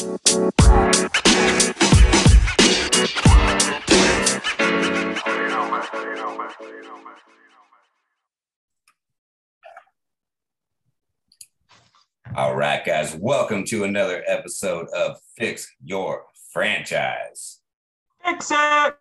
All 0.00 0.06
right, 12.56 12.82
guys, 12.82 13.14
welcome 13.14 13.64
to 13.66 13.84
another 13.84 14.24
episode 14.26 14.88
of 14.96 15.18
Fix 15.36 15.70
Your 15.84 16.24
Franchise. 16.50 17.60
Fix 18.24 18.50
it. 18.50 18.94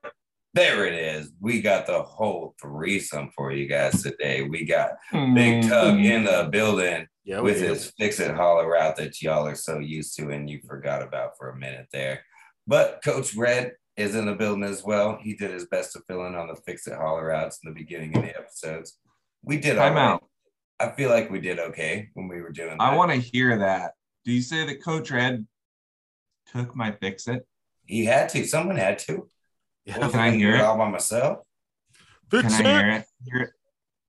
There 0.54 0.86
it 0.86 0.94
is. 0.94 1.32
We 1.40 1.62
got 1.62 1.86
the 1.86 2.02
whole 2.02 2.56
threesome 2.60 3.30
for 3.36 3.52
you 3.52 3.68
guys 3.68 4.02
today. 4.02 4.42
We 4.42 4.66
got 4.66 4.92
Big 5.12 5.20
mm-hmm. 5.64 5.70
Tug 5.70 6.00
in 6.00 6.24
the 6.24 6.50
building 6.52 7.06
Yeah, 7.24 7.42
with 7.42 7.60
do. 7.60 7.68
his 7.68 7.92
fix 8.00 8.20
it 8.20 8.36
holler 8.36 8.76
out 8.76 8.96
that 8.96 9.22
y'all 9.22 9.46
are 9.46 9.56
so 9.56 9.78
used 9.78 10.16
to 10.18 10.30
and 10.32 10.50
you 10.50 10.60
forgot 10.68 11.04
about 11.04 11.38
for 11.38 11.50
a 11.50 11.58
minute 11.58 11.88
there. 11.94 12.24
But 12.66 13.02
Coach 13.04 13.36
Red 13.36 13.74
is 13.96 14.16
in 14.16 14.26
the 14.26 14.34
building 14.34 14.64
as 14.64 14.84
well. 14.84 15.20
He 15.22 15.36
did 15.36 15.52
his 15.52 15.68
best 15.68 15.94
to 15.94 16.02
fill 16.08 16.26
in 16.26 16.36
on 16.36 16.48
the 16.48 16.56
fix 16.56 16.88
it 16.88 16.98
holler 16.98 17.32
outs 17.32 17.60
in 17.64 17.72
the 17.72 17.80
beginning 17.80 18.18
of 18.18 18.24
the 18.24 18.36
episodes. 18.36 18.98
We 19.44 19.58
did 19.58 19.78
all 19.78 19.86
Time 19.88 19.96
right. 19.96 20.14
out. 20.14 20.24
I 20.80 20.92
feel 20.92 21.10
like 21.10 21.30
we 21.30 21.42
did 21.42 21.60
okay 21.60 22.10
when 22.14 22.28
we 22.28 22.42
were 22.42 22.52
doing 22.52 22.78
that. 22.78 22.82
I 22.82 22.96
want 22.96 23.12
to 23.12 23.18
hear 23.18 23.60
that. 23.60 23.92
Do 24.26 24.32
you 24.32 24.42
say 24.42 24.66
that 24.66 24.84
Coach 24.84 25.12
Red 25.12 25.46
took 26.52 26.76
my 26.76 26.92
fix 26.94 27.28
it? 27.28 27.46
He 27.86 28.06
had 28.06 28.30
to. 28.30 28.46
Someone 28.46 28.78
had 28.78 28.98
to. 29.00 29.28
Yeah. 29.90 29.98
What, 30.00 30.12
Can 30.12 30.20
I 30.20 30.32
do 30.32 30.38
hear 30.38 30.56
it? 30.56 30.62
all 30.62 30.78
by 30.78 30.90
myself? 30.90 31.40
Can 32.30 32.42
Fix 32.44 32.60
I 32.60 32.64
hear 32.64 32.90
it? 32.92 33.06
Hear 33.26 33.42
it? 33.42 33.50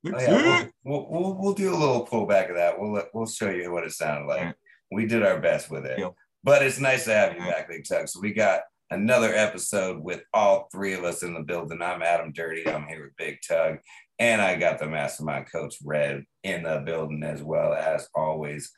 Oh, 0.06 0.20
yeah, 0.20 0.62
it. 0.62 0.73
we'll, 0.84 1.06
we'll, 1.11 1.23
we'll, 1.23 1.39
we'll 1.41 1.55
do 1.55 1.75
a 1.75 1.77
little 1.77 2.06
pullback 2.06 2.51
of 2.51 2.56
that. 2.56 2.79
We'll 2.79 2.93
let, 2.93 3.06
we'll 3.15 3.27
show 3.27 3.48
you 3.51 3.73
what 3.73 3.84
it 3.84 3.93
sounded 3.93 4.27
like. 4.27 4.39
Alright. 4.41 4.55
We 4.93 5.06
did 5.06 5.23
our 5.23 5.41
best 5.41 5.70
with 5.70 5.87
it, 5.87 5.97
Deal. 5.97 6.16
but 6.45 6.62
it's 6.62 6.79
nice 6.80 7.05
to 7.05 7.15
have 7.15 7.34
you 7.34 7.41
back, 7.41 7.69
Big 7.69 7.84
Tug. 7.89 8.09
So 8.09 8.20
we 8.20 8.33
got 8.34 8.61
another 8.91 9.33
episode 9.34 10.03
with 10.03 10.22
all 10.34 10.69
three 10.72 10.95
of 10.95 11.05
us 11.05 11.22
in 11.22 11.33
the 11.33 11.41
building. 11.42 11.81
I'm 11.81 12.03
Adam 12.03 12.33
Dirty. 12.33 12.69
I'm 12.69 12.87
here 12.87 13.05
with 13.05 13.17
Big 13.17 13.39
Tug, 13.47 13.78
and 14.19 14.42
I 14.42 14.56
got 14.56 14.78
the 14.78 14.87
mastermind 14.87 15.47
coach 15.50 15.77
Red 15.84 16.25
in 16.42 16.65
the 16.65 16.83
building 16.84 17.22
as 17.22 17.42
well 17.42 17.72
as 17.72 18.09
always. 18.15 18.70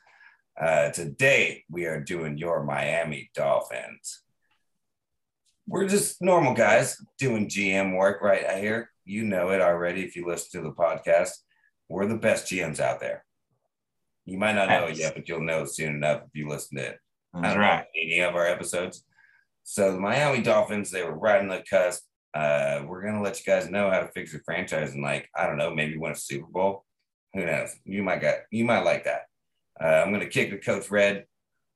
Uh, 0.61 0.91
today 0.91 1.63
we 1.69 1.85
are 1.85 1.99
doing 1.99 2.37
your 2.37 2.63
Miami 2.63 3.31
Dolphins. 3.33 4.22
We're 5.67 5.87
just 5.87 6.21
normal 6.21 6.53
guys 6.53 6.97
doing 7.17 7.47
GM 7.47 7.97
work 7.97 8.21
right 8.21 8.59
here. 8.59 8.89
You 9.05 9.23
know 9.23 9.49
it 9.49 9.61
already 9.61 10.03
if 10.03 10.15
you 10.15 10.25
listen 10.27 10.61
to 10.61 10.67
the 10.67 10.75
podcast. 10.75 11.31
We're 11.89 12.07
the 12.07 12.17
best 12.17 12.47
GMs 12.47 12.79
out 12.79 12.99
there. 12.99 13.25
You 14.25 14.37
might 14.37 14.55
not 14.55 14.69
know 14.69 14.85
it 14.85 14.97
yet, 14.97 15.15
but 15.15 15.27
you'll 15.27 15.41
know 15.41 15.65
soon 15.65 15.95
enough 15.95 16.23
if 16.23 16.29
you 16.33 16.47
listen 16.47 16.77
to 16.77 16.83
it. 16.83 16.99
I 17.33 17.41
That's 17.41 17.57
right. 17.57 17.85
any 17.95 18.19
of 18.21 18.35
our 18.35 18.45
episodes. 18.45 19.03
So 19.63 19.91
the 19.91 19.99
Miami 19.99 20.41
Dolphins, 20.41 20.91
they 20.91 21.03
were 21.03 21.17
right 21.17 21.41
on 21.41 21.47
the 21.47 21.63
cusp. 21.69 22.03
Uh, 22.33 22.83
we're 22.87 23.03
gonna 23.03 23.21
let 23.21 23.39
you 23.39 23.45
guys 23.45 23.69
know 23.69 23.89
how 23.89 23.99
to 23.99 24.09
fix 24.09 24.33
your 24.33 24.41
franchise 24.43 24.93
and 24.93 25.03
like 25.03 25.29
I 25.35 25.47
don't 25.47 25.57
know, 25.57 25.73
maybe 25.73 25.97
win 25.97 26.11
a 26.11 26.15
Super 26.15 26.47
Bowl. 26.47 26.83
Who 27.33 27.45
knows? 27.45 27.75
You 27.85 28.03
might 28.03 28.21
get 28.21 28.45
you 28.51 28.65
might 28.65 28.83
like 28.83 29.05
that. 29.05 29.23
Uh, 29.79 30.03
I'm 30.03 30.11
gonna 30.11 30.27
kick 30.27 30.49
to 30.49 30.57
Coach 30.57 30.89
Red. 30.89 31.25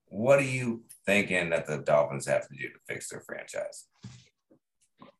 What 0.07 0.39
do 0.39 0.45
you 0.45 0.83
thinking 1.07 1.49
that 1.49 1.65
the 1.65 1.77
Dolphins 1.79 2.27
have 2.27 2.47
to 2.47 2.55
do 2.55 2.67
to 2.67 2.79
fix 2.87 3.09
their 3.09 3.21
franchise? 3.21 3.85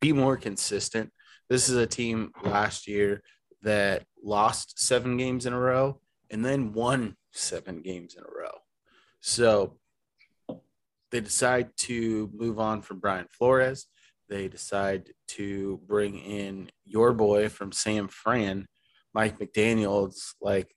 Be 0.00 0.12
more 0.12 0.36
consistent. 0.36 1.10
This 1.48 1.68
is 1.68 1.76
a 1.76 1.86
team 1.86 2.30
last 2.44 2.86
year 2.86 3.22
that 3.62 4.04
lost 4.22 4.78
seven 4.78 5.16
games 5.16 5.46
in 5.46 5.52
a 5.52 5.58
row 5.58 6.00
and 6.30 6.44
then 6.44 6.72
won 6.72 7.16
seven 7.32 7.80
games 7.82 8.14
in 8.14 8.22
a 8.22 8.26
row. 8.26 8.58
So 9.20 9.78
they 11.10 11.20
decide 11.20 11.70
to 11.78 12.30
move 12.34 12.60
on 12.60 12.82
from 12.82 13.00
Brian 13.00 13.26
Flores. 13.30 13.86
They 14.28 14.46
decide 14.48 15.10
to 15.28 15.80
bring 15.86 16.18
in 16.18 16.70
your 16.84 17.14
boy 17.14 17.48
from 17.48 17.72
Sam 17.72 18.08
Fran, 18.08 18.66
Mike 19.14 19.38
McDaniel's. 19.38 20.34
Like, 20.40 20.74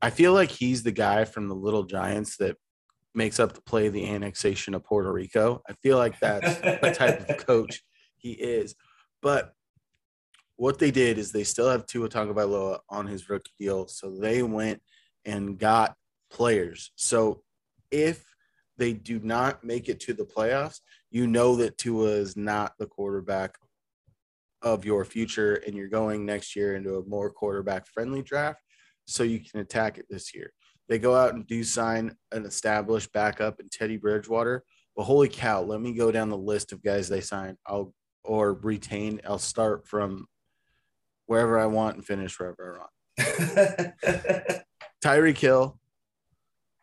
I 0.00 0.08
feel 0.10 0.32
like 0.32 0.50
he's 0.50 0.82
the 0.82 0.92
guy 0.92 1.26
from 1.26 1.48
the 1.48 1.54
Little 1.54 1.84
Giants 1.84 2.38
that 2.38 2.56
makes 3.16 3.40
up 3.40 3.54
the 3.54 3.62
play 3.62 3.88
the 3.88 4.06
annexation 4.06 4.74
of 4.74 4.84
Puerto 4.84 5.12
Rico. 5.12 5.62
I 5.68 5.72
feel 5.82 5.96
like 5.96 6.20
that's 6.20 6.58
the 6.58 6.94
type 6.96 7.28
of 7.28 7.46
coach 7.46 7.82
he 8.16 8.32
is. 8.32 8.74
But 9.22 9.54
what 10.56 10.78
they 10.78 10.90
did 10.90 11.18
is 11.18 11.32
they 11.32 11.44
still 11.44 11.68
have 11.68 11.86
Tua 11.86 12.08
Tagovailoa 12.08 12.80
on 12.88 13.06
his 13.06 13.28
rookie 13.28 13.52
deal, 13.58 13.88
so 13.88 14.10
they 14.10 14.42
went 14.42 14.82
and 15.24 15.58
got 15.58 15.96
players. 16.30 16.92
So 16.96 17.42
if 17.90 18.24
they 18.78 18.92
do 18.92 19.20
not 19.20 19.64
make 19.64 19.88
it 19.88 20.00
to 20.00 20.12
the 20.12 20.24
playoffs, 20.24 20.80
you 21.10 21.26
know 21.26 21.56
that 21.56 21.78
Tua 21.78 22.08
is 22.08 22.36
not 22.36 22.74
the 22.78 22.86
quarterback 22.86 23.56
of 24.62 24.84
your 24.84 25.04
future, 25.04 25.54
and 25.66 25.74
you're 25.74 25.88
going 25.88 26.24
next 26.24 26.56
year 26.56 26.76
into 26.76 26.96
a 26.96 27.06
more 27.06 27.30
quarterback 27.30 27.86
friendly 27.86 28.22
draft, 28.22 28.62
so 29.06 29.22
you 29.22 29.40
can 29.40 29.60
attack 29.60 29.98
it 29.98 30.06
this 30.08 30.34
year. 30.34 30.52
They 30.88 30.98
go 30.98 31.14
out 31.14 31.34
and 31.34 31.46
do 31.46 31.64
sign 31.64 32.16
an 32.32 32.46
established 32.46 33.12
backup 33.12 33.60
in 33.60 33.68
Teddy 33.68 33.96
Bridgewater. 33.96 34.64
But 34.94 35.04
holy 35.04 35.28
cow, 35.28 35.62
let 35.62 35.80
me 35.80 35.92
go 35.92 36.10
down 36.10 36.30
the 36.30 36.36
list 36.36 36.72
of 36.72 36.82
guys 36.82 37.08
they 37.08 37.20
signed. 37.20 37.58
I'll 37.66 37.92
or 38.24 38.54
retain. 38.54 39.20
I'll 39.26 39.38
start 39.38 39.86
from 39.86 40.26
wherever 41.26 41.58
I 41.58 41.66
want 41.66 41.96
and 41.96 42.04
finish 42.04 42.38
wherever 42.38 42.76
I 42.76 42.78
want. 42.78 43.92
Tyreek 45.04 45.38
Hill, 45.38 45.78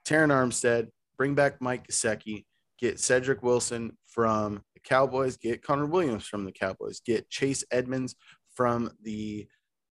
Terron 0.05 0.29
Armstead, 0.29 0.89
bring 1.17 1.35
back 1.35 1.61
Mike 1.61 1.87
Gesicki, 1.87 2.45
get 2.79 2.99
Cedric 2.99 3.43
Wilson 3.43 3.97
from 4.07 4.63
the 4.73 4.79
Cowboys, 4.79 5.37
get 5.37 5.61
Connor 5.61 5.85
Williams 5.85 6.25
from 6.25 6.45
the 6.45 6.51
Cowboys, 6.51 7.01
get 7.05 7.29
Chase 7.29 7.63
Edmonds 7.71 8.15
from 8.53 8.91
the 9.01 9.47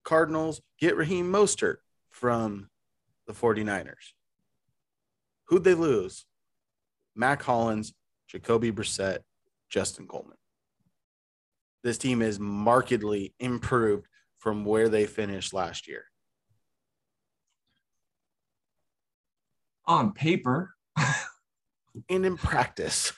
Cardinals, 0.05 0.61
get 0.79 0.97
Raheem 0.97 1.31
Mostert 1.31 1.77
from 2.11 2.69
the 3.29 3.33
49ers. 3.33 4.15
Who'd 5.47 5.63
they 5.63 5.75
lose? 5.75 6.27
Mack 7.15 7.43
Hollins, 7.43 7.93
Jacoby 8.27 8.73
Brissett, 8.73 9.19
Justin 9.71 10.09
Coleman. 10.09 10.37
This 11.85 11.99
team 11.99 12.23
is 12.23 12.41
markedly 12.41 13.35
improved 13.39 14.09
from 14.39 14.65
where 14.65 14.89
they 14.89 15.07
finished 15.07 15.55
last 15.55 15.87
year. 15.87 16.05
On 19.87 20.13
paper, 20.13 20.75
And 22.09 22.25
in 22.25 22.37
practice, 22.37 23.13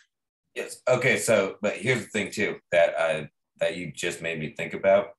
yes. 0.54 0.80
Okay. 0.88 1.18
So, 1.18 1.56
but 1.60 1.74
here's 1.74 2.04
the 2.04 2.10
thing 2.10 2.30
too 2.30 2.56
that 2.72 2.94
I 2.98 3.28
that 3.58 3.76
you 3.76 3.92
just 3.92 4.22
made 4.22 4.38
me 4.38 4.54
think 4.56 4.74
about 4.74 5.10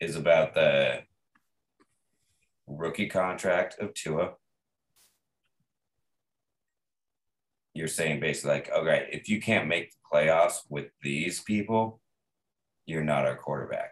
is 0.00 0.16
about 0.16 0.54
the 0.54 1.02
rookie 2.66 3.08
contract 3.08 3.78
of 3.80 3.94
Tua. 3.94 4.34
You're 7.74 7.88
saying 7.88 8.20
basically 8.20 8.50
like, 8.50 8.70
okay, 8.70 9.08
if 9.12 9.28
you 9.28 9.40
can't 9.40 9.68
make 9.68 9.90
the 9.90 9.96
playoffs 10.12 10.58
with 10.68 10.86
these 11.02 11.40
people, 11.40 12.00
you're 12.86 13.02
not 13.04 13.26
our 13.26 13.36
quarterback. 13.36 13.90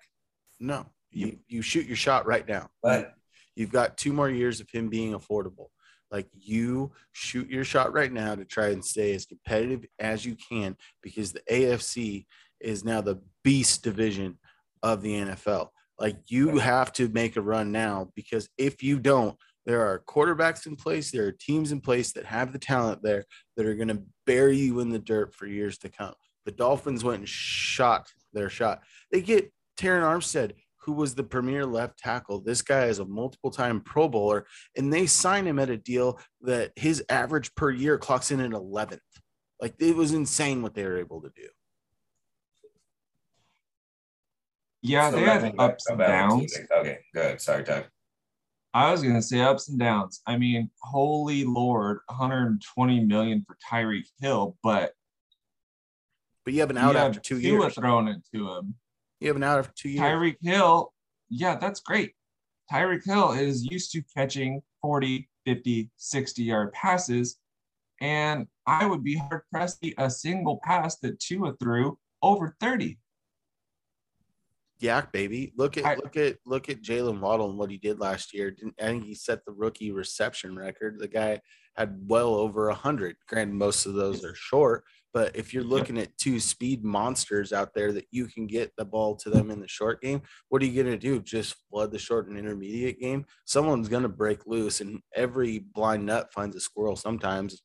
no, 0.60 0.86
you, 1.10 1.38
you 1.48 1.62
shoot 1.62 1.86
your 1.86 1.96
shot 1.96 2.26
right 2.26 2.46
now. 2.46 2.68
But 2.82 3.14
You've 3.54 3.72
got 3.72 3.96
two 3.96 4.12
more 4.12 4.30
years 4.30 4.60
of 4.60 4.70
him 4.70 4.88
being 4.88 5.12
affordable. 5.12 5.66
Like 6.10 6.28
you 6.32 6.92
shoot 7.12 7.48
your 7.48 7.64
shot 7.64 7.92
right 7.92 8.12
now 8.12 8.34
to 8.34 8.44
try 8.44 8.68
and 8.68 8.84
stay 8.84 9.14
as 9.14 9.26
competitive 9.26 9.84
as 9.98 10.24
you 10.24 10.36
can 10.36 10.76
because 11.02 11.32
the 11.32 11.42
AFC 11.50 12.26
is 12.60 12.84
now 12.84 13.00
the 13.00 13.20
beast 13.42 13.82
division 13.82 14.38
of 14.82 15.02
the 15.02 15.14
NFL. 15.14 15.68
Like 16.02 16.18
you 16.26 16.58
have 16.58 16.92
to 16.94 17.08
make 17.10 17.36
a 17.36 17.40
run 17.40 17.70
now 17.70 18.08
because 18.16 18.48
if 18.58 18.82
you 18.82 18.98
don't, 18.98 19.38
there 19.66 19.82
are 19.82 20.02
quarterbacks 20.04 20.66
in 20.66 20.74
place, 20.74 21.12
there 21.12 21.26
are 21.26 21.32
teams 21.32 21.70
in 21.70 21.80
place 21.80 22.12
that 22.14 22.26
have 22.26 22.52
the 22.52 22.58
talent 22.58 23.04
there 23.04 23.24
that 23.56 23.66
are 23.66 23.76
going 23.76 23.86
to 23.86 24.02
bury 24.26 24.58
you 24.58 24.80
in 24.80 24.90
the 24.90 24.98
dirt 24.98 25.32
for 25.32 25.46
years 25.46 25.78
to 25.78 25.88
come. 25.88 26.14
The 26.44 26.50
Dolphins 26.50 27.04
went 27.04 27.20
and 27.20 27.28
shot 27.28 28.08
their 28.32 28.50
shot. 28.50 28.82
They 29.12 29.20
get 29.20 29.52
Terron 29.78 30.02
Armstead, 30.02 30.54
who 30.80 30.90
was 30.90 31.14
the 31.14 31.22
premier 31.22 31.64
left 31.64 32.00
tackle. 32.00 32.40
This 32.40 32.62
guy 32.62 32.86
is 32.86 32.98
a 32.98 33.04
multiple 33.04 33.52
time 33.52 33.80
Pro 33.80 34.08
Bowler, 34.08 34.44
and 34.76 34.92
they 34.92 35.06
sign 35.06 35.46
him 35.46 35.60
at 35.60 35.70
a 35.70 35.76
deal 35.76 36.18
that 36.40 36.72
his 36.74 37.04
average 37.08 37.54
per 37.54 37.70
year 37.70 37.96
clocks 37.96 38.32
in 38.32 38.40
at 38.40 38.50
11th. 38.50 38.98
Like 39.60 39.74
it 39.78 39.94
was 39.94 40.12
insane 40.12 40.62
what 40.62 40.74
they 40.74 40.82
were 40.82 40.98
able 40.98 41.22
to 41.22 41.30
do. 41.36 41.46
Yeah, 44.82 45.10
So 45.10 45.16
they 45.16 45.26
nothing 45.26 45.56
had 45.58 45.60
ups 45.60 45.86
oh, 45.88 45.92
and 45.92 46.00
downs. 46.00 46.58
Okay, 46.78 46.98
good. 47.14 47.40
Sorry, 47.40 47.62
Doug. 47.62 47.84
I 48.74 48.90
was 48.90 49.02
gonna 49.02 49.22
say 49.22 49.40
ups 49.40 49.68
and 49.68 49.78
downs. 49.78 50.22
I 50.26 50.36
mean, 50.36 50.70
holy 50.80 51.44
lord, 51.44 52.00
120 52.06 53.04
million 53.04 53.44
for 53.46 53.56
Tyreek 53.70 54.06
Hill, 54.20 54.56
but 54.62 54.92
But 56.44 56.54
you 56.54 56.60
have 56.60 56.70
an 56.70 56.78
out 56.78 56.94
you 56.94 56.98
after 56.98 57.20
two 57.20 57.40
Tua 57.40 57.64
years. 57.64 57.74
thrown 57.74 58.08
into 58.08 58.50
him. 58.50 58.74
You 59.20 59.28
have 59.28 59.36
an 59.36 59.44
out 59.44 59.60
after 59.60 59.72
two 59.76 59.90
years. 59.90 60.02
Tyreek 60.02 60.36
Hill, 60.40 60.92
yeah, 61.28 61.56
that's 61.56 61.80
great. 61.80 62.14
Tyreek 62.72 63.04
Hill 63.04 63.32
is 63.32 63.64
used 63.64 63.92
to 63.92 64.02
catching 64.16 64.62
40, 64.80 65.28
50, 65.44 65.90
60 65.96 66.42
yard 66.42 66.72
passes, 66.72 67.38
And 68.00 68.48
I 68.66 68.86
would 68.86 69.04
be 69.04 69.16
hard 69.16 69.42
pressed 69.52 69.80
to 69.82 69.88
see 69.88 69.94
a 69.98 70.10
single 70.10 70.60
pass 70.64 70.96
that 71.00 71.20
Tua 71.20 71.54
threw 71.56 71.98
over 72.22 72.56
30. 72.60 72.98
YAC 74.82 75.12
baby. 75.12 75.52
Look 75.56 75.76
at 75.78 75.84
I- 75.84 75.94
look 75.96 76.16
at 76.16 76.38
look 76.44 76.68
at 76.68 76.82
Jaylen 76.82 77.20
Waddle 77.20 77.50
and 77.50 77.58
what 77.58 77.70
he 77.70 77.78
did 77.78 77.98
last 78.00 78.34
year. 78.34 78.50
Didn't- 78.50 78.74
I 78.80 78.86
think 78.86 79.04
he 79.04 79.14
set 79.14 79.44
the 79.44 79.52
rookie 79.52 79.92
reception 79.92 80.56
record. 80.56 80.98
The 80.98 81.08
guy 81.08 81.40
had 81.76 81.98
well 82.06 82.34
over 82.34 82.68
a 82.68 82.74
hundred. 82.74 83.16
Granted, 83.28 83.54
most 83.54 83.86
of 83.86 83.94
those 83.94 84.24
are 84.24 84.34
short, 84.34 84.84
but 85.14 85.34
if 85.34 85.54
you're 85.54 85.62
Yeah. 85.62 85.70
looking 85.70 85.96
at 85.98 86.18
two 86.18 86.38
speed 86.40 86.84
monsters 86.84 87.50
out 87.52 87.72
there 87.74 87.92
that 87.92 88.06
you 88.10 88.26
can 88.26 88.46
get 88.46 88.72
the 88.76 88.84
ball 88.84 89.16
to 89.16 89.30
them 89.30 89.50
in 89.50 89.60
the 89.60 89.68
short 89.68 90.02
game, 90.02 90.20
what 90.50 90.60
are 90.60 90.66
you 90.66 90.82
gonna 90.82 90.98
do? 90.98 91.22
Just 91.22 91.54
flood 91.70 91.90
the 91.92 91.98
short 91.98 92.28
and 92.28 92.36
intermediate 92.36 93.00
game? 93.00 93.24
Someone's 93.46 93.88
gonna 93.88 94.08
break 94.08 94.46
loose, 94.46 94.80
and 94.82 95.00
every 95.14 95.60
blind 95.60 96.04
nut 96.04 96.30
finds 96.32 96.56
a 96.56 96.60
squirrel 96.60 96.96
sometimes. 96.96 97.62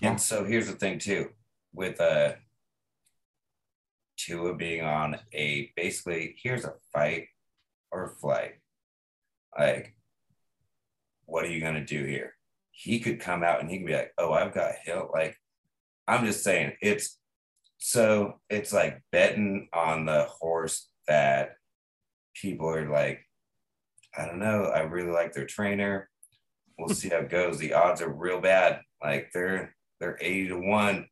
And 0.00 0.20
so 0.20 0.44
here's 0.44 0.66
the 0.66 0.72
thing 0.74 0.98
too, 0.98 1.30
with 1.72 2.00
uh 2.00 2.34
Tua 4.16 4.54
being 4.54 4.84
on 4.84 5.18
a 5.32 5.72
basically 5.76 6.36
here's 6.42 6.64
a 6.64 6.74
fight 6.92 7.26
or 7.90 8.16
flight. 8.20 8.54
Like, 9.58 9.94
what 11.26 11.44
are 11.44 11.50
you 11.50 11.60
gonna 11.60 11.84
do 11.84 12.04
here? 12.04 12.34
He 12.70 13.00
could 13.00 13.20
come 13.20 13.42
out 13.42 13.60
and 13.60 13.70
he 13.70 13.78
could 13.78 13.86
be 13.86 13.94
like, 13.94 14.12
oh, 14.18 14.32
I've 14.32 14.54
got 14.54 14.72
Hill. 14.84 15.10
Like, 15.12 15.36
I'm 16.08 16.24
just 16.24 16.42
saying 16.42 16.72
it's 16.80 17.18
so 17.78 18.40
it's 18.48 18.72
like 18.72 19.02
betting 19.10 19.68
on 19.72 20.06
the 20.06 20.26
horse 20.40 20.88
that 21.08 21.56
people 22.34 22.68
are 22.68 22.88
like, 22.88 23.20
I 24.16 24.26
don't 24.26 24.38
know, 24.38 24.64
I 24.64 24.80
really 24.80 25.10
like 25.10 25.32
their 25.32 25.46
trainer. 25.46 26.08
We'll 26.78 26.94
see 26.94 27.08
how 27.08 27.18
it 27.18 27.30
goes. 27.30 27.58
The 27.58 27.74
odds 27.74 28.00
are 28.00 28.12
real 28.12 28.40
bad. 28.40 28.82
Like 29.02 29.30
they're 29.34 29.74
they're 30.00 30.18
80 30.20 30.48
to 30.48 30.58
1. 30.58 31.06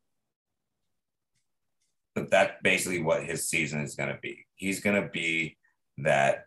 But 2.14 2.30
that's 2.30 2.52
basically 2.62 3.02
what 3.02 3.24
his 3.24 3.48
season 3.48 3.80
is 3.82 3.94
going 3.94 4.08
to 4.08 4.18
be. 4.20 4.46
He's 4.56 4.80
going 4.80 5.00
to 5.00 5.08
be 5.08 5.56
that 5.98 6.44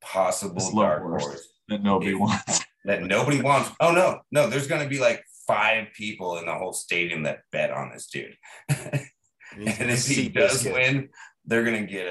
possible 0.00 0.60
Slow 0.60 0.82
dark 0.82 1.02
horse. 1.02 1.24
horse 1.24 1.48
That 1.68 1.82
nobody 1.82 2.12
Yeah. 2.12 2.18
wants. 2.18 2.60
that 2.84 3.02
nobody 3.02 3.40
wants. 3.42 3.70
Oh, 3.80 3.92
no, 3.92 4.20
no, 4.30 4.48
there's 4.48 4.66
going 4.66 4.82
to 4.82 4.88
be 4.88 4.98
like 4.98 5.22
five 5.46 5.88
people 5.94 6.38
in 6.38 6.46
the 6.46 6.54
whole 6.54 6.72
stadium 6.72 7.24
that 7.24 7.40
bet 7.52 7.70
on 7.70 7.90
this 7.92 8.06
dude. 8.06 8.36
And 9.54 9.90
if 9.90 10.06
he 10.06 10.30
Seabiscuit. 10.30 10.32
does 10.32 10.64
win, 10.64 11.10
they're 11.44 11.62
going 11.62 11.86
to 11.86 11.92
get 11.92 12.04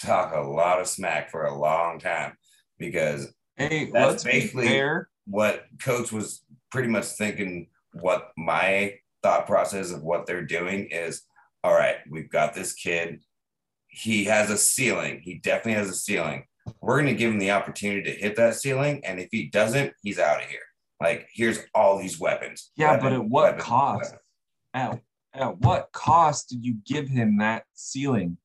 to 0.00 0.06
talk 0.06 0.34
a 0.34 0.40
lot 0.40 0.80
of 0.80 0.88
smack 0.88 1.30
for 1.30 1.44
a 1.44 1.56
long 1.56 2.00
time 2.00 2.36
because 2.76 3.32
Hey, 3.56 3.88
That's 3.92 4.24
let's 4.24 4.24
be 4.24 4.30
basically- 4.32 4.82
what 5.26 5.66
coach 5.80 6.10
was 6.10 6.42
pretty 6.72 6.88
much 6.88 7.04
thinking 7.04 7.68
what 7.92 8.32
my 8.36 8.94
thought 9.22 9.46
process 9.46 9.92
of 9.92 10.02
what 10.02 10.26
they're 10.26 10.44
doing 10.44 10.86
is 10.90 11.22
all 11.64 11.74
right 11.74 11.96
we've 12.10 12.30
got 12.30 12.54
this 12.54 12.72
kid 12.74 13.20
he 13.88 14.24
has 14.24 14.50
a 14.50 14.58
ceiling 14.58 15.20
he 15.22 15.34
definitely 15.34 15.72
has 15.72 15.88
a 15.88 15.94
ceiling 15.94 16.44
we're 16.80 17.00
going 17.00 17.12
to 17.12 17.18
give 17.18 17.30
him 17.32 17.38
the 17.38 17.50
opportunity 17.50 18.02
to 18.02 18.18
hit 18.18 18.36
that 18.36 18.54
ceiling 18.54 19.04
and 19.04 19.18
if 19.20 19.28
he 19.32 19.48
doesn't 19.48 19.92
he's 20.02 20.18
out 20.18 20.42
of 20.42 20.48
here 20.48 20.60
like 21.00 21.28
here's 21.32 21.58
all 21.74 21.98
these 21.98 22.18
weapons 22.20 22.70
Yeah, 22.76 22.92
Weapon, 22.92 23.04
but 23.04 23.12
at 23.14 23.24
what 23.24 23.44
weapon, 23.44 23.60
cost? 23.60 24.12
weapon. 24.12 24.18
At, 24.74 25.00
at 25.34 25.58
what 25.58 25.90
cost 25.92 26.48
did 26.50 26.64
you 26.64 26.76
give 26.86 27.08
him 27.08 27.38
that 27.38 27.64
ceiling? 27.74 28.36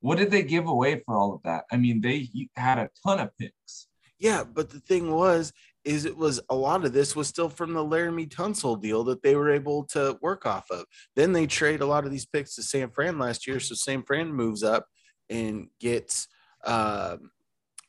What 0.00 0.18
did 0.18 0.30
they 0.30 0.42
give 0.42 0.66
away 0.66 1.02
for 1.04 1.16
all 1.16 1.34
of 1.34 1.42
that? 1.44 1.64
I 1.70 1.76
mean, 1.76 2.00
they 2.00 2.28
had 2.56 2.78
a 2.78 2.88
ton 3.06 3.20
of 3.20 3.30
picks. 3.38 3.86
Yeah, 4.18 4.44
but 4.44 4.70
the 4.70 4.80
thing 4.80 5.10
was, 5.12 5.52
is 5.84 6.04
it 6.04 6.16
was 6.16 6.40
a 6.48 6.54
lot 6.54 6.84
of 6.84 6.92
this 6.92 7.14
was 7.14 7.28
still 7.28 7.48
from 7.48 7.72
the 7.74 7.84
Laremy 7.84 8.28
Tunsil 8.28 8.80
deal 8.80 9.04
that 9.04 9.22
they 9.22 9.36
were 9.36 9.50
able 9.50 9.84
to 9.84 10.18
work 10.22 10.46
off 10.46 10.70
of. 10.70 10.84
Then 11.14 11.32
they 11.32 11.46
trade 11.46 11.80
a 11.80 11.86
lot 11.86 12.04
of 12.04 12.10
these 12.10 12.26
picks 12.26 12.54
to 12.56 12.62
San 12.62 12.90
Fran 12.90 13.18
last 13.18 13.46
year, 13.46 13.60
so 13.60 13.74
San 13.74 14.02
Fran 14.02 14.32
moves 14.32 14.62
up 14.62 14.86
and 15.28 15.68
gets 15.80 16.28
um, 16.64 17.30